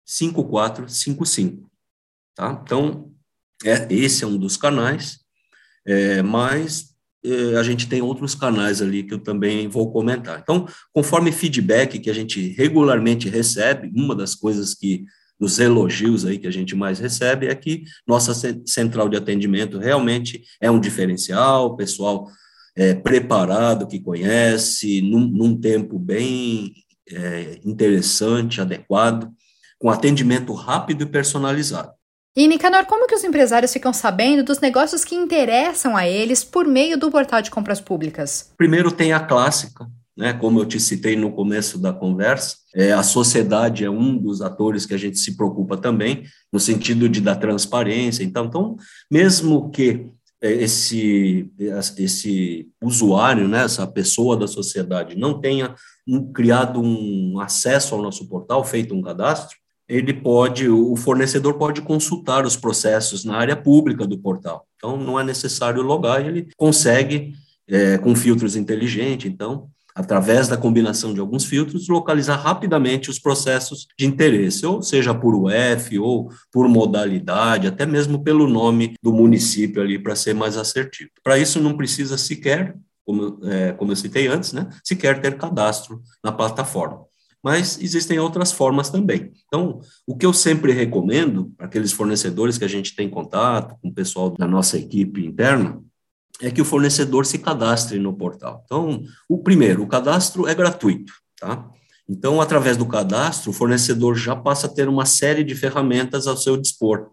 5455. 0.04 1.68
Tá? 2.34 2.60
Então, 2.64 3.12
é, 3.64 3.86
esse 3.90 4.24
é 4.24 4.26
um 4.26 4.36
dos 4.36 4.56
canais, 4.56 5.20
é, 5.86 6.22
mas 6.22 6.94
é, 7.24 7.56
a 7.56 7.62
gente 7.62 7.88
tem 7.88 8.02
outros 8.02 8.34
canais 8.34 8.80
ali 8.80 9.02
que 9.02 9.14
eu 9.14 9.18
também 9.18 9.68
vou 9.68 9.90
comentar. 9.90 10.38
Então, 10.40 10.66
conforme 10.92 11.32
feedback 11.32 11.98
que 11.98 12.10
a 12.10 12.14
gente 12.14 12.48
regularmente 12.52 13.28
recebe, 13.28 13.90
uma 13.94 14.14
das 14.14 14.34
coisas 14.34 14.74
que 14.74 15.04
dos 15.38 15.58
elogios 15.58 16.24
aí 16.24 16.38
que 16.38 16.46
a 16.46 16.50
gente 16.52 16.74
mais 16.74 16.98
recebe 16.98 17.46
é 17.46 17.54
que 17.54 17.84
nossa 18.06 18.32
central 18.64 19.06
de 19.08 19.18
atendimento 19.18 19.78
realmente 19.78 20.42
é 20.60 20.70
um 20.70 20.80
diferencial, 20.80 21.66
o 21.66 21.76
pessoal 21.76 22.30
é, 22.74 22.94
preparado, 22.94 23.86
que 23.86 24.00
conhece, 24.00 25.02
num, 25.02 25.26
num 25.26 25.58
tempo 25.58 25.98
bem 25.98 26.72
é, 27.10 27.58
interessante, 27.64 28.60
adequado, 28.60 29.30
com 29.78 29.90
atendimento 29.90 30.52
rápido 30.52 31.02
e 31.02 31.06
personalizado. 31.06 31.92
E, 32.36 32.46
Nicanor, 32.46 32.84
como 32.84 33.06
que 33.06 33.14
os 33.14 33.24
empresários 33.24 33.72
ficam 33.72 33.94
sabendo 33.94 34.44
dos 34.44 34.60
negócios 34.60 35.04
que 35.04 35.14
interessam 35.14 35.96
a 35.96 36.06
eles 36.06 36.44
por 36.44 36.66
meio 36.66 36.98
do 36.98 37.10
portal 37.10 37.40
de 37.40 37.50
compras 37.50 37.80
públicas? 37.80 38.52
Primeiro 38.58 38.92
tem 38.92 39.14
a 39.14 39.20
clássica, 39.20 39.86
né? 40.14 40.34
Como 40.34 40.60
eu 40.60 40.66
te 40.66 40.78
citei 40.78 41.16
no 41.16 41.32
começo 41.32 41.78
da 41.78 41.94
conversa, 41.94 42.56
é, 42.74 42.92
a 42.92 43.02
sociedade 43.02 43.84
é 43.84 43.90
um 43.90 44.18
dos 44.18 44.42
atores 44.42 44.84
que 44.84 44.92
a 44.92 44.98
gente 44.98 45.18
se 45.18 45.34
preocupa 45.34 45.78
também, 45.78 46.24
no 46.52 46.60
sentido 46.60 47.08
de 47.08 47.22
dar 47.22 47.36
transparência. 47.36 48.22
Então, 48.22 48.44
então 48.44 48.76
mesmo 49.10 49.70
que 49.70 50.06
esse, 50.52 51.50
esse 51.98 52.68
usuário, 52.82 53.48
né, 53.48 53.64
essa 53.64 53.86
pessoa 53.86 54.36
da 54.36 54.46
sociedade, 54.46 55.16
não 55.16 55.40
tenha 55.40 55.74
um, 56.06 56.32
criado 56.32 56.80
um 56.80 57.40
acesso 57.40 57.94
ao 57.94 58.02
nosso 58.02 58.28
portal, 58.28 58.64
feito 58.64 58.94
um 58.94 59.02
cadastro, 59.02 59.56
ele 59.88 60.12
pode, 60.12 60.68
o 60.68 60.96
fornecedor 60.96 61.54
pode 61.54 61.80
consultar 61.80 62.44
os 62.44 62.56
processos 62.56 63.24
na 63.24 63.36
área 63.36 63.56
pública 63.56 64.06
do 64.06 64.18
portal. 64.18 64.66
Então, 64.76 64.96
não 64.96 65.18
é 65.18 65.22
necessário 65.22 65.82
logar, 65.82 66.26
ele 66.26 66.48
consegue, 66.56 67.34
é, 67.68 67.96
com 67.98 68.14
filtros 68.14 68.56
inteligentes. 68.56 69.30
Então, 69.30 69.68
através 69.96 70.46
da 70.46 70.58
combinação 70.58 71.14
de 71.14 71.20
alguns 71.20 71.46
filtros, 71.46 71.88
localizar 71.88 72.36
rapidamente 72.36 73.08
os 73.08 73.18
processos 73.18 73.86
de 73.98 74.04
interesse, 74.04 74.66
ou 74.66 74.82
seja 74.82 75.14
por 75.14 75.34
UF, 75.34 75.98
ou 75.98 76.30
por 76.52 76.68
modalidade, 76.68 77.66
até 77.66 77.86
mesmo 77.86 78.22
pelo 78.22 78.46
nome 78.46 78.94
do 79.02 79.10
município 79.10 79.80
ali, 79.80 79.98
para 79.98 80.14
ser 80.14 80.34
mais 80.34 80.58
assertivo. 80.58 81.08
Para 81.24 81.38
isso, 81.38 81.58
não 81.62 81.74
precisa 81.74 82.18
sequer, 82.18 82.76
como, 83.06 83.40
é, 83.44 83.72
como 83.72 83.90
eu 83.90 83.96
citei 83.96 84.26
antes, 84.26 84.52
né, 84.52 84.68
sequer 84.84 85.18
ter 85.22 85.38
cadastro 85.38 86.02
na 86.22 86.30
plataforma. 86.30 87.06
Mas 87.42 87.80
existem 87.80 88.18
outras 88.18 88.52
formas 88.52 88.90
também. 88.90 89.32
Então, 89.46 89.80
o 90.06 90.14
que 90.14 90.26
eu 90.26 90.32
sempre 90.32 90.72
recomendo 90.72 91.52
para 91.56 91.66
aqueles 91.66 91.92
fornecedores 91.92 92.58
que 92.58 92.64
a 92.64 92.68
gente 92.68 92.94
tem 92.94 93.08
contato 93.08 93.76
com 93.80 93.88
o 93.88 93.94
pessoal 93.94 94.30
da 94.30 94.46
nossa 94.46 94.76
equipe 94.76 95.24
interna, 95.24 95.80
é 96.40 96.50
que 96.50 96.60
o 96.60 96.64
fornecedor 96.64 97.24
se 97.24 97.38
cadastre 97.38 97.98
no 97.98 98.12
portal. 98.12 98.62
Então, 98.64 99.02
o 99.28 99.38
primeiro, 99.38 99.82
o 99.82 99.86
cadastro 99.86 100.46
é 100.46 100.54
gratuito, 100.54 101.12
tá? 101.40 101.68
Então, 102.08 102.40
através 102.40 102.76
do 102.76 102.86
cadastro, 102.86 103.50
o 103.50 103.54
fornecedor 103.54 104.14
já 104.14 104.36
passa 104.36 104.66
a 104.66 104.70
ter 104.70 104.88
uma 104.88 105.04
série 105.04 105.42
de 105.42 105.54
ferramentas 105.54 106.26
ao 106.26 106.36
seu 106.36 106.56
dispor. 106.56 107.10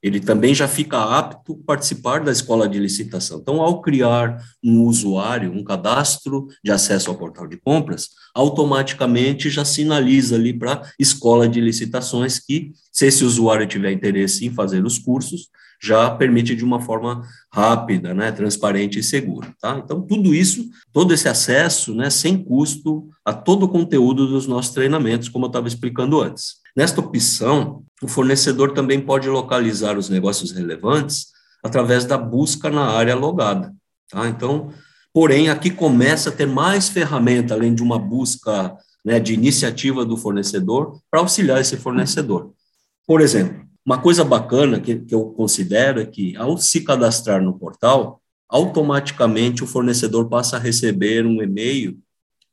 Ele 0.00 0.20
também 0.20 0.54
já 0.54 0.68
fica 0.68 0.96
apto 0.96 1.54
a 1.60 1.66
participar 1.66 2.22
da 2.22 2.30
escola 2.30 2.68
de 2.68 2.78
licitação. 2.78 3.40
Então, 3.40 3.60
ao 3.60 3.82
criar 3.82 4.40
um 4.62 4.82
usuário, 4.82 5.52
um 5.52 5.64
cadastro 5.64 6.46
de 6.62 6.70
acesso 6.70 7.10
ao 7.10 7.16
portal 7.16 7.48
de 7.48 7.56
compras, 7.56 8.10
automaticamente 8.32 9.50
já 9.50 9.64
sinaliza 9.64 10.36
ali 10.36 10.56
para 10.56 10.74
a 10.74 10.82
escola 11.00 11.48
de 11.48 11.60
licitações 11.60 12.38
que, 12.38 12.70
se 12.92 13.06
esse 13.06 13.24
usuário 13.24 13.66
tiver 13.66 13.90
interesse 13.90 14.46
em 14.46 14.54
fazer 14.54 14.84
os 14.84 15.00
cursos, 15.00 15.48
já 15.80 16.10
permite 16.10 16.56
de 16.56 16.64
uma 16.64 16.80
forma 16.80 17.22
rápida, 17.52 18.12
né, 18.12 18.32
transparente 18.32 18.98
e 18.98 19.02
segura, 19.02 19.54
tá? 19.60 19.80
Então, 19.82 20.00
tudo 20.02 20.34
isso, 20.34 20.68
todo 20.92 21.14
esse 21.14 21.28
acesso, 21.28 21.94
né, 21.94 22.10
sem 22.10 22.42
custo 22.42 23.08
a 23.24 23.32
todo 23.32 23.64
o 23.64 23.68
conteúdo 23.68 24.26
dos 24.26 24.46
nossos 24.46 24.72
treinamentos, 24.72 25.28
como 25.28 25.46
eu 25.46 25.48
estava 25.48 25.68
explicando 25.68 26.20
antes. 26.20 26.56
Nesta 26.76 27.00
opção, 27.00 27.84
o 28.02 28.08
fornecedor 28.08 28.72
também 28.72 29.00
pode 29.00 29.28
localizar 29.28 29.96
os 29.96 30.08
negócios 30.08 30.52
relevantes 30.52 31.28
através 31.62 32.04
da 32.04 32.18
busca 32.18 32.70
na 32.70 32.86
área 32.90 33.14
logada, 33.14 33.72
tá? 34.10 34.28
Então, 34.28 34.70
porém, 35.12 35.48
aqui 35.48 35.70
começa 35.70 36.30
a 36.30 36.32
ter 36.32 36.46
mais 36.46 36.88
ferramenta, 36.88 37.54
além 37.54 37.74
de 37.74 37.82
uma 37.82 37.98
busca 37.98 38.76
né, 39.04 39.20
de 39.20 39.32
iniciativa 39.32 40.04
do 40.04 40.16
fornecedor, 40.16 41.00
para 41.10 41.20
auxiliar 41.20 41.60
esse 41.60 41.76
fornecedor. 41.76 42.52
Por 43.06 43.20
exemplo, 43.20 43.67
uma 43.88 43.96
coisa 43.96 44.22
bacana 44.22 44.78
que, 44.78 44.96
que 44.96 45.14
eu 45.14 45.30
considero 45.30 45.98
é 45.98 46.04
que, 46.04 46.36
ao 46.36 46.58
se 46.58 46.82
cadastrar 46.82 47.42
no 47.42 47.58
portal, 47.58 48.20
automaticamente 48.46 49.64
o 49.64 49.66
fornecedor 49.66 50.28
passa 50.28 50.56
a 50.56 50.60
receber 50.60 51.24
um 51.24 51.42
e-mail, 51.42 51.98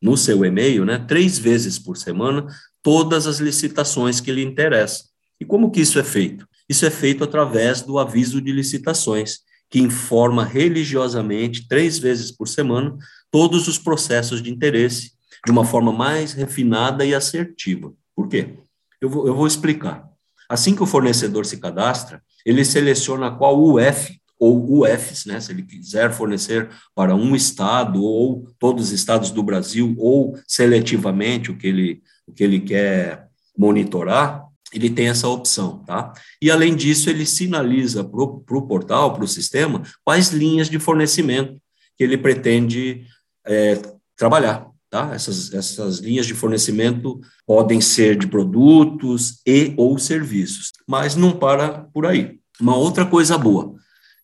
no 0.01 0.15
seu 0.15 0.45
e-mail, 0.45 0.85
né, 0.85 0.97
três 0.97 1.37
vezes 1.37 1.77
por 1.77 1.97
semana, 1.97 2.47
todas 2.81 3.27
as 3.27 3.39
licitações 3.39 4.21
que 4.21 4.31
lhe 4.31 4.45
interessam. 4.45 5.07
E 5.37 5.43
como 5.43 5.71
que 5.71 5.81
isso 5.81 5.99
é 5.99 6.05
feito? 6.05 6.47
Isso 6.69 6.85
é 6.85 6.89
feito 6.89 7.21
através 7.21 7.81
do 7.81 7.99
aviso 7.99 8.39
de 8.39 8.53
licitações, 8.53 9.39
que 9.69 9.81
informa 9.81 10.45
religiosamente, 10.45 11.67
três 11.67 11.99
vezes 11.99 12.31
por 12.31 12.47
semana, 12.47 12.95
todos 13.29 13.67
os 13.67 13.77
processos 13.77 14.41
de 14.41 14.49
interesse, 14.49 15.11
de 15.45 15.51
uma 15.51 15.65
forma 15.65 15.91
mais 15.91 16.31
refinada 16.31 17.05
e 17.05 17.13
assertiva. 17.13 17.91
Por 18.15 18.29
quê? 18.29 18.53
Eu 19.01 19.09
vou, 19.09 19.27
eu 19.27 19.35
vou 19.35 19.45
explicar. 19.45 20.14
Assim 20.49 20.75
que 20.75 20.83
o 20.83 20.87
fornecedor 20.87 21.45
se 21.45 21.57
cadastra, 21.57 22.21
ele 22.45 22.63
seleciona 22.63 23.31
qual 23.31 23.61
UF 23.61 24.19
ou 24.39 24.81
UFs, 24.81 25.25
né, 25.25 25.39
se 25.39 25.51
ele 25.51 25.63
quiser 25.63 26.11
fornecer 26.11 26.69
para 26.93 27.15
um 27.15 27.35
estado 27.35 28.03
ou 28.03 28.47
todos 28.59 28.87
os 28.87 28.91
estados 28.91 29.31
do 29.31 29.41
Brasil 29.41 29.95
ou 29.97 30.37
seletivamente 30.45 31.51
o 31.51 31.57
que 31.57 31.67
ele, 31.67 32.01
o 32.27 32.33
que 32.33 32.43
ele 32.43 32.59
quer 32.59 33.27
monitorar, 33.57 34.45
ele 34.73 34.89
tem 34.89 35.07
essa 35.07 35.27
opção, 35.29 35.83
tá? 35.85 36.11
E 36.41 36.51
além 36.51 36.75
disso, 36.75 37.09
ele 37.09 37.25
sinaliza 37.25 38.03
para 38.03 38.21
o 38.21 38.67
portal, 38.67 39.13
para 39.13 39.23
o 39.23 39.27
sistema, 39.27 39.81
quais 40.03 40.31
linhas 40.31 40.69
de 40.69 40.79
fornecimento 40.79 41.57
que 41.97 42.03
ele 42.03 42.17
pretende 42.17 43.05
é, 43.45 43.81
trabalhar. 44.17 44.67
Tá? 44.95 45.13
Essas, 45.13 45.53
essas 45.53 45.99
linhas 45.99 46.25
de 46.25 46.33
fornecimento 46.33 47.19
podem 47.45 47.81
ser 47.81 48.17
de 48.17 48.27
produtos 48.27 49.41
e 49.45 49.73
ou 49.75 49.99
serviços, 49.99 50.71
mas 50.87 51.17
não 51.17 51.33
para 51.33 51.89
por 51.93 52.05
aí. 52.05 52.39
Uma 52.61 52.77
outra 52.77 53.05
coisa 53.05 53.37
boa, 53.37 53.75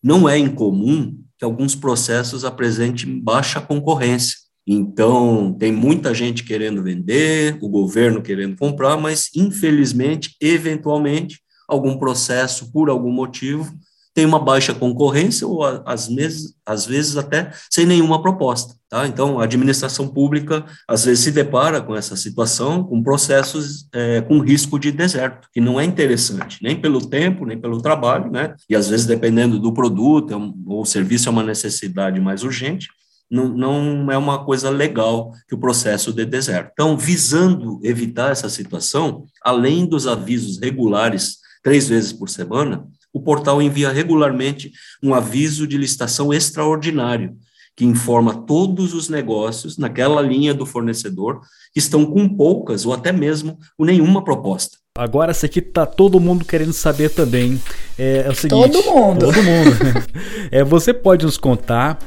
não 0.02 0.26
é 0.26 0.38
incomum 0.38 1.14
que 1.36 1.44
alguns 1.44 1.74
processos 1.74 2.42
apresentem 2.42 3.20
baixa 3.20 3.60
concorrência. 3.60 4.38
Então, 4.66 5.54
tem 5.58 5.70
muita 5.70 6.14
gente 6.14 6.42
querendo 6.42 6.82
vender, 6.82 7.58
o 7.60 7.68
governo 7.68 8.22
querendo 8.22 8.56
comprar, 8.56 8.96
mas 8.96 9.28
infelizmente, 9.36 10.34
eventualmente, 10.40 11.38
algum 11.68 11.98
processo, 11.98 12.72
por 12.72 12.88
algum 12.88 13.12
motivo, 13.12 13.70
tem 14.14 14.26
uma 14.26 14.38
baixa 14.38 14.74
concorrência 14.74 15.46
ou 15.46 15.64
às 15.86 16.08
vezes, 16.08 16.54
às 16.66 16.86
vezes 16.86 17.16
até 17.16 17.50
sem 17.70 17.86
nenhuma 17.86 18.20
proposta. 18.20 18.74
Tá? 18.88 19.06
Então, 19.06 19.40
a 19.40 19.44
administração 19.44 20.06
pública 20.06 20.66
às 20.86 21.04
vezes 21.06 21.24
se 21.24 21.30
depara 21.30 21.80
com 21.80 21.96
essa 21.96 22.14
situação, 22.14 22.84
com 22.84 23.02
processos 23.02 23.88
é, 23.92 24.20
com 24.20 24.38
risco 24.40 24.78
de 24.78 24.92
deserto, 24.92 25.48
que 25.52 25.62
não 25.62 25.80
é 25.80 25.84
interessante, 25.84 26.58
nem 26.62 26.78
pelo 26.78 27.00
tempo, 27.00 27.46
nem 27.46 27.58
pelo 27.58 27.80
trabalho, 27.80 28.30
né? 28.30 28.54
e 28.68 28.76
às 28.76 28.88
vezes, 28.88 29.06
dependendo 29.06 29.58
do 29.58 29.72
produto 29.72 30.34
é 30.34 30.36
ou 30.66 30.84
serviço, 30.84 31.28
é 31.28 31.32
uma 31.32 31.42
necessidade 31.42 32.20
mais 32.20 32.44
urgente, 32.44 32.88
não, 33.30 33.48
não 33.48 34.12
é 34.12 34.18
uma 34.18 34.44
coisa 34.44 34.68
legal 34.68 35.32
que 35.48 35.54
o 35.54 35.58
processo 35.58 36.12
dê 36.12 36.26
deserto. 36.26 36.70
Então, 36.74 36.98
visando 36.98 37.80
evitar 37.82 38.30
essa 38.30 38.50
situação, 38.50 39.24
além 39.42 39.86
dos 39.86 40.06
avisos 40.06 40.58
regulares 40.60 41.38
três 41.62 41.88
vezes 41.88 42.12
por 42.12 42.28
semana, 42.28 42.86
o 43.12 43.20
portal 43.20 43.60
envia 43.60 43.90
regularmente 43.90 44.72
um 45.02 45.14
aviso 45.14 45.66
de 45.66 45.76
licitação 45.76 46.32
extraordinário, 46.32 47.36
que 47.76 47.84
informa 47.84 48.34
todos 48.46 48.94
os 48.94 49.08
negócios 49.08 49.78
naquela 49.78 50.20
linha 50.20 50.52
do 50.52 50.66
fornecedor 50.66 51.40
que 51.72 51.78
estão 51.78 52.04
com 52.04 52.28
poucas 52.28 52.84
ou 52.84 52.92
até 52.92 53.12
mesmo 53.12 53.58
com 53.76 53.84
nenhuma 53.84 54.22
proposta. 54.22 54.76
Agora, 54.96 55.32
isso 55.32 55.46
aqui 55.46 55.58
está 55.58 55.86
todo 55.86 56.20
mundo 56.20 56.44
querendo 56.44 56.72
saber 56.74 57.08
também. 57.08 57.60
É, 57.98 58.24
é 58.26 58.28
o 58.28 58.34
seguinte, 58.34 58.72
todo 58.72 58.94
mundo. 58.94 59.20
Todo 59.20 59.42
mundo. 59.42 59.76
é, 60.52 60.62
você 60.62 60.92
pode 60.92 61.24
nos 61.24 61.38
contar 61.38 61.98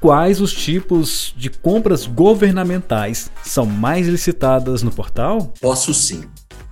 quais 0.00 0.40
os 0.40 0.52
tipos 0.52 1.34
de 1.36 1.50
compras 1.50 2.06
governamentais 2.06 3.30
são 3.42 3.66
mais 3.66 4.08
licitadas 4.08 4.82
no 4.82 4.90
portal? 4.90 5.52
Posso 5.60 5.92
sim. 5.92 6.24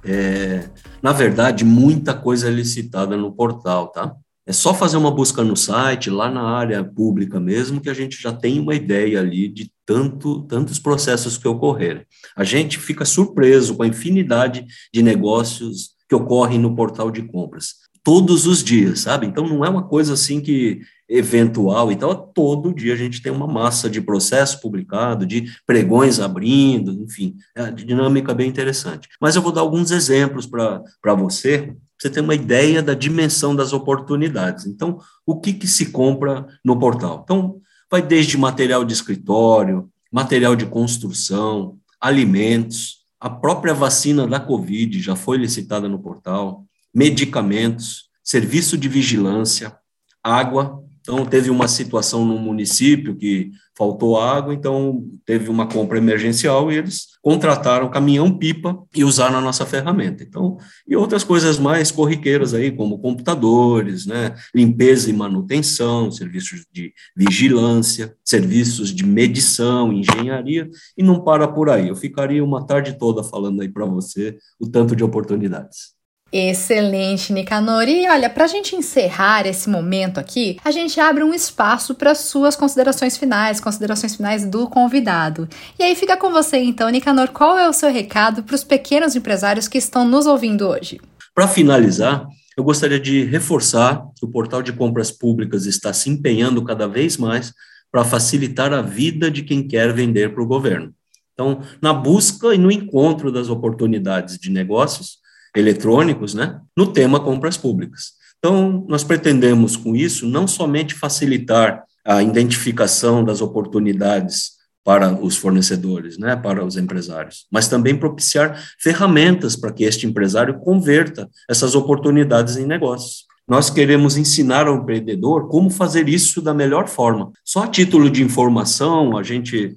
É, 0.05 0.69
na 1.03 1.13
verdade, 1.13 1.65
muita 1.65 2.15
coisa 2.15 2.49
é 2.49 2.51
licitada 2.51 3.17
no 3.17 3.33
portal, 3.33 3.89
tá? 3.89 4.15
É 4.47 4.53
só 4.53 4.73
fazer 4.73 4.97
uma 4.97 5.11
busca 5.11 5.45
no 5.45 5.55
site, 5.55 6.09
lá 6.09 6.31
na 6.31 6.43
área 6.43 6.83
pública 6.83 7.39
mesmo, 7.39 7.81
que 7.81 7.91
a 7.91 7.95
gente 7.95 8.21
já 8.21 8.33
tem 8.33 8.59
uma 8.59 8.75
ideia 8.75 9.21
ali 9.21 9.47
de 9.47 9.71
tanto, 9.85 10.43
tantos 10.45 10.79
processos 10.79 11.37
que 11.37 11.47
ocorreram. 11.47 12.03
A 12.35 12.45
gente 12.45 12.79
fica 12.79 13.05
surpreso 13.05 13.77
com 13.77 13.83
a 13.83 13.87
infinidade 13.87 14.65
de 14.93 15.03
negócios 15.03 15.91
que 16.09 16.15
ocorrem 16.15 16.59
no 16.59 16.75
portal 16.75 17.11
de 17.11 17.23
compras 17.23 17.75
todos 18.03 18.47
os 18.47 18.63
dias, 18.63 19.01
sabe? 19.01 19.27
Então 19.27 19.47
não 19.47 19.65
é 19.65 19.69
uma 19.69 19.83
coisa 19.83 20.15
assim 20.15 20.41
que 20.41 20.81
eventual, 21.09 21.91
então 21.91 22.15
todo 22.35 22.75
dia 22.75 22.93
a 22.93 22.97
gente 22.97 23.23
tem 23.23 23.33
uma 23.33 23.47
massa 23.47 23.89
de 23.89 24.01
processo 24.01 24.61
publicado, 24.61 25.25
de 25.25 25.51
pregões 25.67 26.21
abrindo, 26.21 26.93
enfim, 27.03 27.35
é 27.57 27.63
a 27.63 27.71
dinâmica 27.71 28.35
bem 28.35 28.49
interessante. 28.49 29.09
Mas 29.21 29.35
eu 29.35 29.41
vou 29.41 29.51
dar 29.51 29.63
alguns 29.63 29.91
exemplos 29.91 30.47
para 30.47 31.15
você, 31.15 31.75
você 31.99 32.11
ter 32.11 32.21
uma 32.21 32.35
ideia 32.35 32.83
da 32.83 32.93
dimensão 32.93 33.57
das 33.57 33.73
oportunidades. 33.73 34.67
Então, 34.67 34.99
o 35.25 35.41
que, 35.41 35.55
que 35.55 35.67
se 35.67 35.87
compra 35.87 36.47
no 36.63 36.79
portal? 36.79 37.23
Então, 37.25 37.57
vai 37.91 38.03
desde 38.03 38.37
material 38.37 38.85
de 38.85 38.93
escritório, 38.93 39.89
material 40.13 40.55
de 40.55 40.67
construção, 40.67 41.79
alimentos, 41.99 42.99
a 43.21 43.29
própria 43.29 43.75
vacina 43.75 44.27
da 44.27 44.39
Covid 44.39 45.01
já 45.01 45.17
foi 45.17 45.39
licitada 45.39 45.89
no 45.89 45.99
portal, 45.99 46.65
medicamentos, 46.95 48.09
serviço 48.23 48.77
de 48.77 48.89
vigilância, 48.89 49.77
água. 50.23 50.85
Então, 51.01 51.25
teve 51.25 51.49
uma 51.49 51.67
situação 51.67 52.25
no 52.25 52.39
município 52.39 53.17
que 53.17 53.51
faltou 53.79 54.21
água, 54.21 54.53
então 54.53 55.09
teve 55.25 55.49
uma 55.49 55.67
compra 55.67 55.97
emergencial 55.97 56.71
e 56.71 56.77
eles 56.77 57.07
contrataram 57.23 57.89
caminhão-pipa 57.89 58.77
e 58.95 59.05
usaram 59.05 59.39
a 59.39 59.41
nossa 59.41 59.65
ferramenta. 59.65 60.25
Então, 60.25 60.59
e 60.87 60.97
outras 60.97 61.23
coisas 61.23 61.59
mais 61.59 61.93
corriqueiras 61.93 62.53
aí, 62.53 62.73
como 62.73 62.99
computadores, 62.99 64.05
né, 64.05 64.35
limpeza 64.53 65.09
e 65.09 65.13
manutenção, 65.13 66.11
serviços 66.11 66.67
de 66.73 66.93
vigilância, 67.17 68.15
serviços 68.25 68.93
de 68.93 69.07
medição, 69.07 69.93
engenharia, 69.93 70.69
e 70.97 71.03
não 71.03 71.23
para 71.23 71.47
por 71.47 71.71
aí. 71.71 71.89
Eu 71.89 71.97
ficaria 71.97 72.45
uma 72.45 72.67
tarde 72.67 72.99
toda 72.99 73.23
falando 73.23 73.63
aí 73.63 73.69
para 73.69 73.87
você 73.87 74.37
o 74.59 74.69
tanto 74.69 74.97
de 74.97 75.05
oportunidades. 75.05 75.98
Excelente, 76.31 77.33
Nicanor. 77.33 77.89
E 77.89 78.07
olha, 78.09 78.29
para 78.29 78.45
a 78.45 78.49
gente 78.49 78.77
encerrar 78.77 79.47
esse 79.47 79.69
momento 79.69 80.19
aqui, 80.19 80.59
a 80.63 80.71
gente 80.71 81.01
abre 81.01 81.25
um 81.25 81.33
espaço 81.33 81.95
para 81.95 82.15
suas 82.15 82.55
considerações 82.55 83.17
finais, 83.17 83.61
considerações 83.61 84.15
finais 84.15 84.45
do 84.45 84.69
convidado. 84.69 85.49
E 85.79 85.83
aí 85.83 85.95
fica 85.95 86.17
com 86.17 86.31
você 86.31 86.59
então, 86.59 86.89
Nicanor, 86.91 87.29
qual 87.29 87.59
é 87.59 87.69
o 87.69 87.73
seu 87.73 87.91
recado 87.91 88.43
para 88.43 88.55
os 88.55 88.63
pequenos 88.63 89.17
empresários 89.17 89.69
que 89.69 89.79
estão 89.79 90.07
nos 90.07 90.27
ouvindo 90.27 90.69
hoje? 90.69 91.01
Para 91.35 91.49
finalizar, 91.49 92.27
eu 92.57 92.65
gostaria 92.65 93.01
de 93.01 93.25
reforçar 93.25 94.03
que 94.19 94.27
o 94.27 94.31
portal 94.31 94.63
de 94.63 94.73
compras 94.73 95.11
públicas 95.11 95.65
está 95.65 95.93
se 95.93 96.11
empenhando 96.11 96.63
cada 96.63 96.87
vez 96.87 97.17
mais 97.17 97.55
para 97.91 98.05
facilitar 98.05 98.73
a 98.75 98.83
vida 98.83 99.31
de 99.31 99.43
quem 99.43 99.67
quer 99.67 99.95
vender 99.95 100.35
para 100.35 100.43
o 100.43 100.47
governo. 100.47 100.93
Então, 101.33 101.61
na 101.81 101.95
busca 101.95 102.53
e 102.53 102.59
no 102.59 102.71
encontro 102.71 103.31
das 103.31 103.49
oportunidades 103.49 104.37
de 104.37 104.51
negócios, 104.51 105.18
eletrônicos, 105.57 106.35
né, 106.35 106.61
no 106.77 106.93
tema 106.93 107.21
compras 107.21 107.57
públicas. 107.57 108.13
Então, 108.39 108.85
nós 108.89 109.03
pretendemos 109.03 109.77
com 109.77 109.97
isso 109.97 110.27
não 110.27 110.47
somente 110.47 110.95
facilitar 110.95 111.85
a 112.05 112.23
identificação 112.23 113.25
das 113.25 113.41
oportunidades 113.41 114.59
para 114.85 115.13
os 115.13 115.37
fornecedores, 115.37 116.17
né, 116.17 116.35
para 116.35 116.65
os 116.65 116.77
empresários, 116.77 117.47
mas 117.53 117.69
também 117.69 117.95
propiciar 117.95 118.59
ferramentas 118.79 119.55
para 119.55 119.73
que 119.73 119.85
este 119.85 120.07
empresário 120.07 120.61
converta 120.61 121.29
essas 121.49 121.75
oportunidades 121.75 122.57
em 122.57 122.65
negócios. 122.65 123.27
Nós 123.47 123.71
queremos 123.71 124.17
ensinar 124.17 124.67
ao 124.67 124.77
empreendedor 124.77 125.49
como 125.49 125.69
fazer 125.69 126.09
isso 126.09 126.41
da 126.41 126.55
melhor 126.55 126.87
forma. 126.87 127.33
Só 127.45 127.65
a 127.65 127.67
título 127.69 128.09
de 128.11 128.23
informação, 128.23 129.17
a 129.17 129.23
gente 129.23 129.75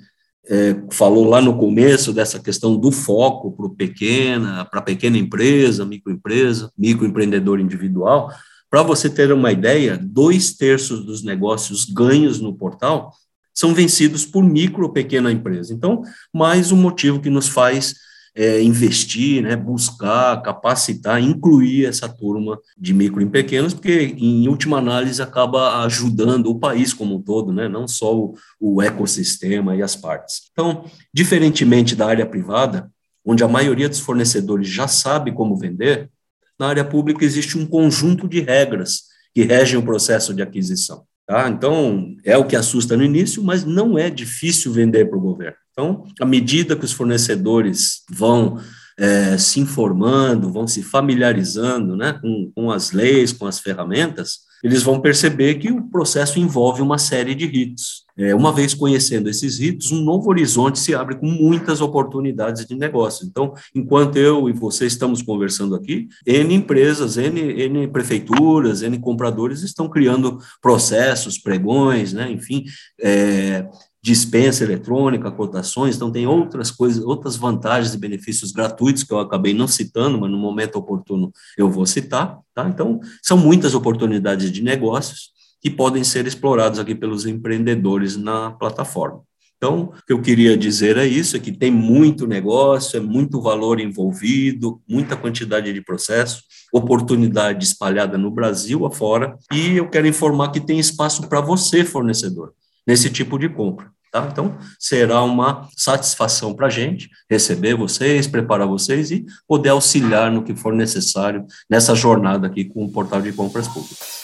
é, 0.49 0.75
falou 0.91 1.25
lá 1.25 1.41
no 1.41 1.58
começo 1.58 2.12
dessa 2.12 2.39
questão 2.39 2.75
do 2.75 2.91
foco 2.91 3.51
para 3.51 3.69
pequena, 3.69 4.65
para 4.65 4.82
pequena 4.82 5.17
empresa, 5.17 5.86
microempresa, 5.86 6.71
microempreendedor 6.77 7.60
individual. 7.60 8.32
Para 8.69 8.84
você 8.84 9.10
ter 9.10 9.32
uma 9.32 9.51
ideia, 9.51 9.99
dois 10.01 10.54
terços 10.54 11.06
dos 11.06 11.23
negócios 11.23 11.86
ganhos 11.86 12.39
no 12.39 12.56
portal 12.56 13.12
são 13.54 13.73
vencidos 13.73 14.25
por 14.25 14.43
micro 14.43 14.84
ou 14.84 14.93
pequena 14.93 15.32
empresa. 15.32 15.73
Então, 15.73 16.01
mais 16.34 16.71
um 16.71 16.77
motivo 16.77 17.19
que 17.19 17.30
nos 17.30 17.47
faz 17.47 17.95
é, 18.34 18.62
investir, 18.62 19.44
né, 19.44 19.56
buscar, 19.56 20.41
capacitar, 20.41 21.22
incluir 21.22 21.86
essa 21.86 22.08
turma 22.08 22.60
de 22.78 22.94
micro 22.94 23.22
e 23.22 23.26
pequenos, 23.26 23.74
porque, 23.74 24.15
em 24.17 24.48
última 24.48 24.78
análise, 24.78 25.22
acaba 25.22 25.84
ajudando 25.84 26.48
o 26.48 26.60
país 26.60 26.94
como 26.94 27.15
um 27.15 27.22
todo, 27.22 27.52
né, 27.52 27.67
não 27.67 27.88
só 27.88 28.15
o, 28.15 28.36
o 28.60 28.82
ecossistema 28.82 29.76
e 29.76 29.82
as 29.82 29.96
partes. 29.96 30.50
Então, 30.52 30.86
diferentemente 31.13 31.96
da 31.96 32.08
área 32.08 32.26
privada, 32.26 32.89
onde 33.26 33.44
a 33.44 33.48
maioria 33.48 33.89
dos 33.89 34.00
fornecedores 34.00 34.67
já 34.67 34.88
sabe 34.88 35.32
como 35.32 35.58
vender, 35.58 36.10
na 36.58 36.67
área 36.67 36.86
pública 36.86 37.26
existe 37.26 37.58
um 37.58 37.65
conjunto 37.65 38.28
de 38.28 38.39
regras 38.39 39.04
que 39.34 39.44
regem 39.44 39.78
o 39.78 39.84
processo 39.84 40.34
de 40.34 40.41
aquisição. 40.41 41.04
Tá? 41.25 41.47
Então, 41.49 42.15
é 42.25 42.38
o 42.38 42.45
que 42.45 42.55
assusta 42.55 42.97
no 42.97 43.03
início, 43.03 43.43
mas 43.43 43.63
não 43.63 43.97
é 43.97 44.10
difícil 44.10 44.71
vender 44.71 45.05
para 45.10 45.17
o 45.17 45.21
governo. 45.21 45.57
Então, 45.71 46.05
à 46.19 46.25
medida 46.25 46.75
que 46.75 46.86
os 46.86 46.91
fornecedores 46.91 48.03
vão 48.10 48.60
é, 48.97 49.38
se 49.38 49.60
informando, 49.60 50.51
vão 50.51 50.67
se 50.67 50.84
familiarizando 50.84 51.95
né, 51.95 52.13
com, 52.13 52.51
com 52.53 52.71
as 52.71 52.91
leis, 52.91 53.31
com 53.31 53.45
as 53.45 53.60
ferramentas, 53.60 54.39
eles 54.63 54.84
vão 54.84 55.00
perceber 55.00 55.56
que 55.56 55.71
o 55.71 55.84
processo 55.84 56.39
envolve 56.39 56.82
uma 56.82 56.97
série 56.97 57.36
de 57.36 57.45
ritos. 57.45 58.06
É, 58.17 58.36
uma 58.36 58.52
vez 58.52 58.74
conhecendo 58.74 59.30
esses 59.30 59.58
ritos, 59.58 59.91
um 59.91 60.04
novo 60.04 60.30
horizonte 60.30 60.78
se 60.78 60.93
abre 60.93 61.15
com 61.15 61.26
muitas 61.26 61.82
oportunidades 61.82 62.65
de 62.65 62.76
negócio. 62.76 63.26
Então, 63.26 63.54
enquanto 63.74 64.17
eu 64.17 64.50
e 64.50 64.54
você 64.54 64.86
estamos 64.86 65.21
conversando 65.21 65.74
aqui, 65.74 66.08
N 66.26 66.54
empresas, 66.54 67.17
N, 67.17 67.39
N 67.39 67.88
prefeituras, 67.88 68.82
N 68.82 69.00
compradores 69.00 69.63
estão 69.63 69.89
criando 69.89 70.39
processos, 70.62 71.38
pregões, 71.38 72.13
né, 72.13 72.30
enfim, 72.32 72.65
é, 73.02 73.67
dispensa 74.03 74.63
eletrônica, 74.63 75.31
cotações, 75.31 75.95
então 75.95 76.11
tem 76.11 76.25
outras 76.25 76.71
coisas, 76.71 77.03
outras 77.03 77.35
vantagens 77.35 77.93
e 77.93 77.99
benefícios 77.99 78.51
gratuitos 78.51 79.03
que 79.03 79.13
eu 79.13 79.19
acabei 79.19 79.53
não 79.53 79.67
citando, 79.67 80.19
mas 80.19 80.31
no 80.31 80.37
momento 80.37 80.77
oportuno 80.77 81.31
eu 81.55 81.69
vou 81.69 81.85
citar, 81.85 82.39
tá? 82.53 82.67
Então, 82.67 82.99
são 83.21 83.37
muitas 83.37 83.75
oportunidades 83.75 84.51
de 84.51 84.63
negócios 84.63 85.29
que 85.61 85.69
podem 85.69 86.03
ser 86.03 86.25
explorados 86.25 86.79
aqui 86.79 86.95
pelos 86.95 87.27
empreendedores 87.27 88.17
na 88.17 88.49
plataforma. 88.51 89.21
Então, 89.55 89.93
o 89.95 90.05
que 90.07 90.11
eu 90.11 90.19
queria 90.19 90.57
dizer 90.57 90.97
é 90.97 91.05
isso, 91.05 91.37
é 91.37 91.39
que 91.39 91.51
tem 91.51 91.69
muito 91.69 92.25
negócio, 92.25 92.97
é 92.97 92.99
muito 92.99 93.39
valor 93.39 93.79
envolvido, 93.79 94.81
muita 94.89 95.15
quantidade 95.15 95.71
de 95.71 95.81
processo, 95.83 96.41
oportunidade 96.73 97.63
espalhada 97.63 98.17
no 98.17 98.31
Brasil 98.31 98.83
afora, 98.87 99.37
e 99.53 99.77
eu 99.77 99.87
quero 99.87 100.07
informar 100.07 100.51
que 100.51 100.59
tem 100.59 100.79
espaço 100.79 101.29
para 101.29 101.41
você, 101.41 101.85
fornecedor 101.85 102.55
nesse 102.86 103.10
tipo 103.10 103.38
de 103.38 103.50
compra. 103.50 103.91
Tá? 104.12 104.28
Então, 104.30 104.58
será 104.78 105.24
uma 105.24 105.70
satisfação 105.78 106.54
para 106.54 106.67
a 106.67 106.70
gente 106.70 107.10
receber 107.30 107.76
vocês, 107.76 108.28
preparar 108.28 108.67
vocês 108.67 109.10
e 109.10 109.26
poder 109.48 109.70
auxiliar 109.70 110.30
no 110.30 110.44
que 110.44 110.54
for 110.54 110.74
necessário 110.74 111.46
nessa 111.70 111.96
jornada 111.96 112.48
aqui 112.48 112.65
com 112.65 112.84
o 112.84 112.91
portal 112.91 113.22
de 113.22 113.32
compras 113.32 113.70
públicas. 113.70 114.22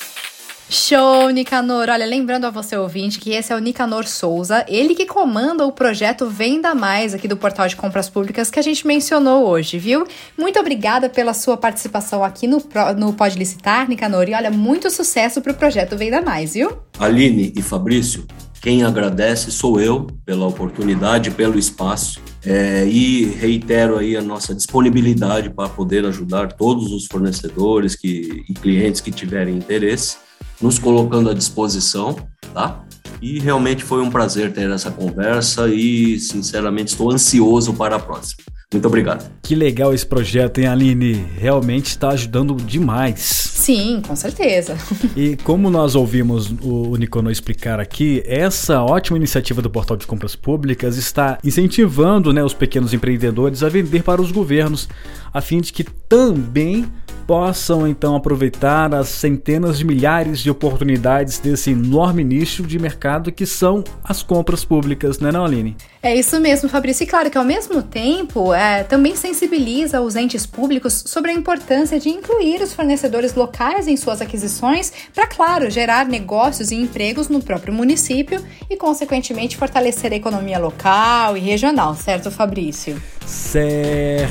Show, 0.69 1.29
Nicanor! 1.29 1.87
Olha, 1.87 2.05
lembrando 2.05 2.43
a 2.43 2.49
você 2.49 2.75
ouvinte 2.75 3.19
que 3.19 3.31
esse 3.31 3.53
é 3.53 3.55
o 3.55 3.59
Nicanor 3.59 4.05
Souza, 4.05 4.65
ele 4.67 4.93
que 4.93 5.05
comanda 5.05 5.65
o 5.65 5.71
projeto 5.71 6.27
Venda 6.27 6.75
Mais 6.75 7.13
aqui 7.13 7.25
do 7.25 7.37
Portal 7.37 7.69
de 7.69 7.75
Compras 7.77 8.09
Públicas 8.09 8.51
que 8.51 8.59
a 8.59 8.61
gente 8.61 8.85
mencionou 8.85 9.47
hoje, 9.47 9.79
viu? 9.79 10.05
Muito 10.37 10.59
obrigada 10.59 11.07
pela 11.07 11.33
sua 11.33 11.55
participação 11.55 12.21
aqui 12.21 12.47
no, 12.47 12.61
no 12.97 13.13
Pode 13.13 13.39
Licitar, 13.39 13.87
Nicanor, 13.87 14.27
e 14.27 14.33
olha, 14.33 14.51
muito 14.51 14.91
sucesso 14.91 15.39
para 15.39 15.53
o 15.53 15.55
projeto 15.55 15.95
Venda 15.95 16.21
Mais, 16.21 16.55
viu? 16.55 16.77
Aline 16.99 17.53
e 17.55 17.61
Fabrício, 17.61 18.27
quem 18.61 18.83
agradece 18.83 19.51
sou 19.51 19.79
eu 19.79 20.07
pela 20.25 20.47
oportunidade, 20.47 21.31
pelo 21.31 21.57
espaço. 21.57 22.19
É, 22.45 22.85
e 22.85 23.25
reitero 23.25 23.97
aí 23.97 24.15
a 24.15 24.21
nossa 24.21 24.55
disponibilidade 24.55 25.49
para 25.49 25.67
poder 25.67 26.05
ajudar 26.05 26.53
todos 26.53 26.91
os 26.91 27.05
fornecedores 27.05 27.95
que, 27.95 28.45
e 28.47 28.53
clientes 28.53 29.01
que 29.01 29.11
tiverem 29.11 29.57
interesse, 29.57 30.17
nos 30.61 30.79
colocando 30.79 31.29
à 31.29 31.33
disposição, 31.33 32.15
tá? 32.53 32.83
E 33.21 33.39
realmente 33.39 33.83
foi 33.83 34.01
um 34.01 34.09
prazer 34.09 34.53
ter 34.53 34.69
essa 34.69 34.91
conversa 34.91 35.67
e, 35.67 36.19
sinceramente, 36.19 36.91
estou 36.91 37.11
ansioso 37.11 37.73
para 37.73 37.95
a 37.95 37.99
próxima. 37.99 38.43
Muito 38.73 38.85
obrigado. 38.85 39.31
Que 39.41 39.55
legal 39.55 39.93
esse 39.93 40.05
projeto, 40.05 40.57
hein, 40.57 40.67
Aline? 40.67 41.13
Realmente 41.37 41.85
está 41.85 42.09
ajudando 42.09 42.53
demais. 42.53 43.21
Sim, 43.21 44.01
com 44.05 44.13
certeza. 44.13 44.77
e 45.15 45.37
como 45.37 45.69
nós 45.69 45.95
ouvimos 45.95 46.53
o 46.61 46.97
Nicono 46.97 47.31
explicar 47.31 47.79
aqui, 47.79 48.21
essa 48.25 48.83
ótima 48.83 49.17
iniciativa 49.17 49.61
do 49.61 49.69
Portal 49.69 49.95
de 49.95 50.05
Compras 50.05 50.35
Públicas 50.35 50.97
está 50.97 51.37
incentivando 51.45 52.33
né, 52.33 52.43
os 52.43 52.53
pequenos 52.53 52.93
empreendedores 52.93 53.63
a 53.63 53.69
vender 53.69 54.03
para 54.03 54.21
os 54.21 54.33
governos, 54.33 54.89
a 55.33 55.39
fim 55.39 55.61
de 55.61 55.71
que 55.71 55.85
também 55.85 56.91
possam 57.27 57.85
então 57.85 58.15
aproveitar 58.15 58.95
as 58.95 59.09
centenas 59.09 59.77
de 59.77 59.85
milhares 59.85 60.39
de 60.39 60.49
oportunidades 60.49 61.37
desse 61.39 61.71
enorme 61.71 62.23
nicho 62.23 62.63
de 62.63 62.79
mercado 62.79 63.33
que 63.33 63.45
são 63.45 63.83
as 64.01 64.23
compras 64.23 64.63
públicas, 64.63 65.19
né, 65.19 65.29
não, 65.29 65.43
Aline? 65.43 65.75
É 66.01 66.15
isso 66.15 66.39
mesmo, 66.39 66.69
Fabrício. 66.69 67.03
E 67.03 67.07
claro 67.07 67.29
que 67.29 67.37
ao 67.37 67.43
mesmo 67.43 67.83
tempo 67.83 68.53
é, 68.53 68.83
também 68.83 69.13
sensibiliza 69.15 69.99
os 69.99 70.15
entes 70.15 70.45
públicos 70.45 71.03
sobre 71.05 71.31
a 71.31 71.33
importância 71.33 71.99
de 71.99 72.07
incluir 72.07 72.61
os 72.61 72.71
fornecedores 72.73 73.35
locais 73.35 73.89
em 73.89 73.97
suas 73.97 74.21
aquisições 74.21 74.93
para, 75.13 75.27
claro, 75.27 75.69
gerar 75.69 76.05
negócios 76.05 76.71
e 76.71 76.75
empregos 76.75 77.27
no 77.27 77.43
próprio 77.43 77.73
município 77.73 78.41
e, 78.69 78.77
consequentemente, 78.77 79.57
fortalecer 79.57 80.13
a 80.13 80.15
economia 80.15 80.59
local 80.59 81.35
e 81.35 81.41
regional, 81.41 81.93
certo, 81.93 82.31
Fabrício? 82.31 83.01
Certíssimo, 83.25 84.27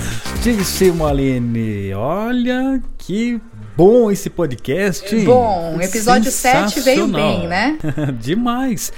Aline. 1.07 1.93
Olha 1.93 2.81
que 2.99 3.41
bom 3.77 4.11
esse 4.11 4.31
podcast. 4.31 5.15
Bom, 5.25 5.81
episódio 5.81 6.31
7 6.31 6.81
veio 6.81 7.07
bem, 7.09 7.47
né? 7.47 7.79
Demais. 8.21 8.93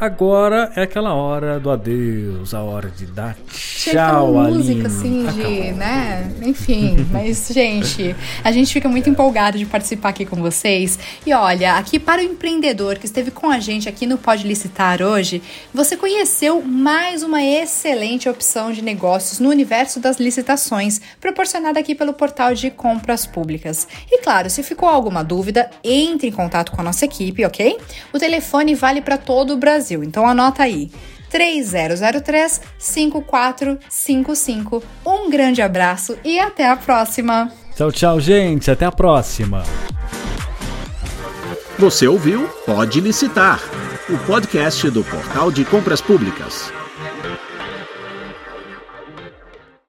Agora 0.00 0.72
é 0.76 0.84
aquela 0.84 1.12
hora 1.12 1.60
do 1.60 1.70
adeus, 1.70 2.54
a 2.54 2.62
hora 2.62 2.88
de 2.88 3.04
dar 3.04 3.36
tchau, 3.52 4.32
música 4.32 4.86
assim 4.86 5.26
de, 5.26 5.72
né? 5.72 6.32
Enfim, 6.40 7.06
mas 7.12 7.48
gente, 7.52 8.16
a 8.42 8.50
gente 8.50 8.72
fica 8.72 8.88
muito 8.88 9.10
empolgado 9.10 9.58
de 9.58 9.66
participar 9.66 10.08
aqui 10.08 10.24
com 10.24 10.36
vocês. 10.36 10.98
E 11.26 11.34
olha, 11.34 11.74
aqui 11.74 11.98
para 11.98 12.22
o 12.22 12.24
empreendedor 12.24 12.96
que 12.96 13.04
esteve 13.04 13.30
com 13.30 13.50
a 13.50 13.60
gente 13.60 13.90
aqui 13.90 14.06
no 14.06 14.16
Pode 14.16 14.48
Licitar 14.48 15.02
hoje, 15.02 15.42
você 15.74 15.98
conheceu 15.98 16.62
mais 16.62 17.22
uma 17.22 17.42
excelente 17.42 18.26
opção 18.26 18.72
de 18.72 18.80
negócios 18.80 19.38
no 19.38 19.50
universo 19.50 20.00
das 20.00 20.18
licitações, 20.18 20.98
proporcionada 21.20 21.78
aqui 21.78 21.94
pelo 21.94 22.14
portal 22.14 22.54
de 22.54 22.70
compras 22.70 23.26
públicas. 23.26 23.86
E 24.10 24.22
claro, 24.22 24.48
se 24.48 24.62
ficou 24.62 24.88
alguma 24.88 25.22
dúvida, 25.22 25.70
entre 25.84 26.26
em 26.26 26.32
contato 26.32 26.72
com 26.72 26.80
a 26.80 26.84
nossa 26.84 27.04
equipe, 27.04 27.44
ok? 27.44 27.76
O 28.14 28.18
telefone 28.18 28.74
vale 28.74 29.02
para 29.02 29.18
todo 29.18 29.52
o 29.52 29.58
Brasil 29.58 29.89
Brasil. 29.90 30.04
Então 30.04 30.26
anota 30.26 30.62
aí. 30.62 30.90
3003 31.30 32.60
5455. 32.78 34.82
Um 35.04 35.28
grande 35.30 35.60
abraço 35.62 36.16
e 36.24 36.38
até 36.38 36.68
a 36.68 36.76
próxima! 36.76 37.50
Tchau, 37.76 37.90
tchau, 37.92 38.20
gente. 38.20 38.70
Até 38.70 38.86
a 38.86 38.92
próxima. 38.92 39.64
Você 41.78 42.06
ouviu 42.06 42.46
Pode 42.66 43.00
Licitar, 43.00 43.58
o 44.10 44.18
podcast 44.26 44.90
do 44.90 45.02
Portal 45.04 45.50
de 45.50 45.64
Compras 45.64 46.02
Públicas. 46.02 46.70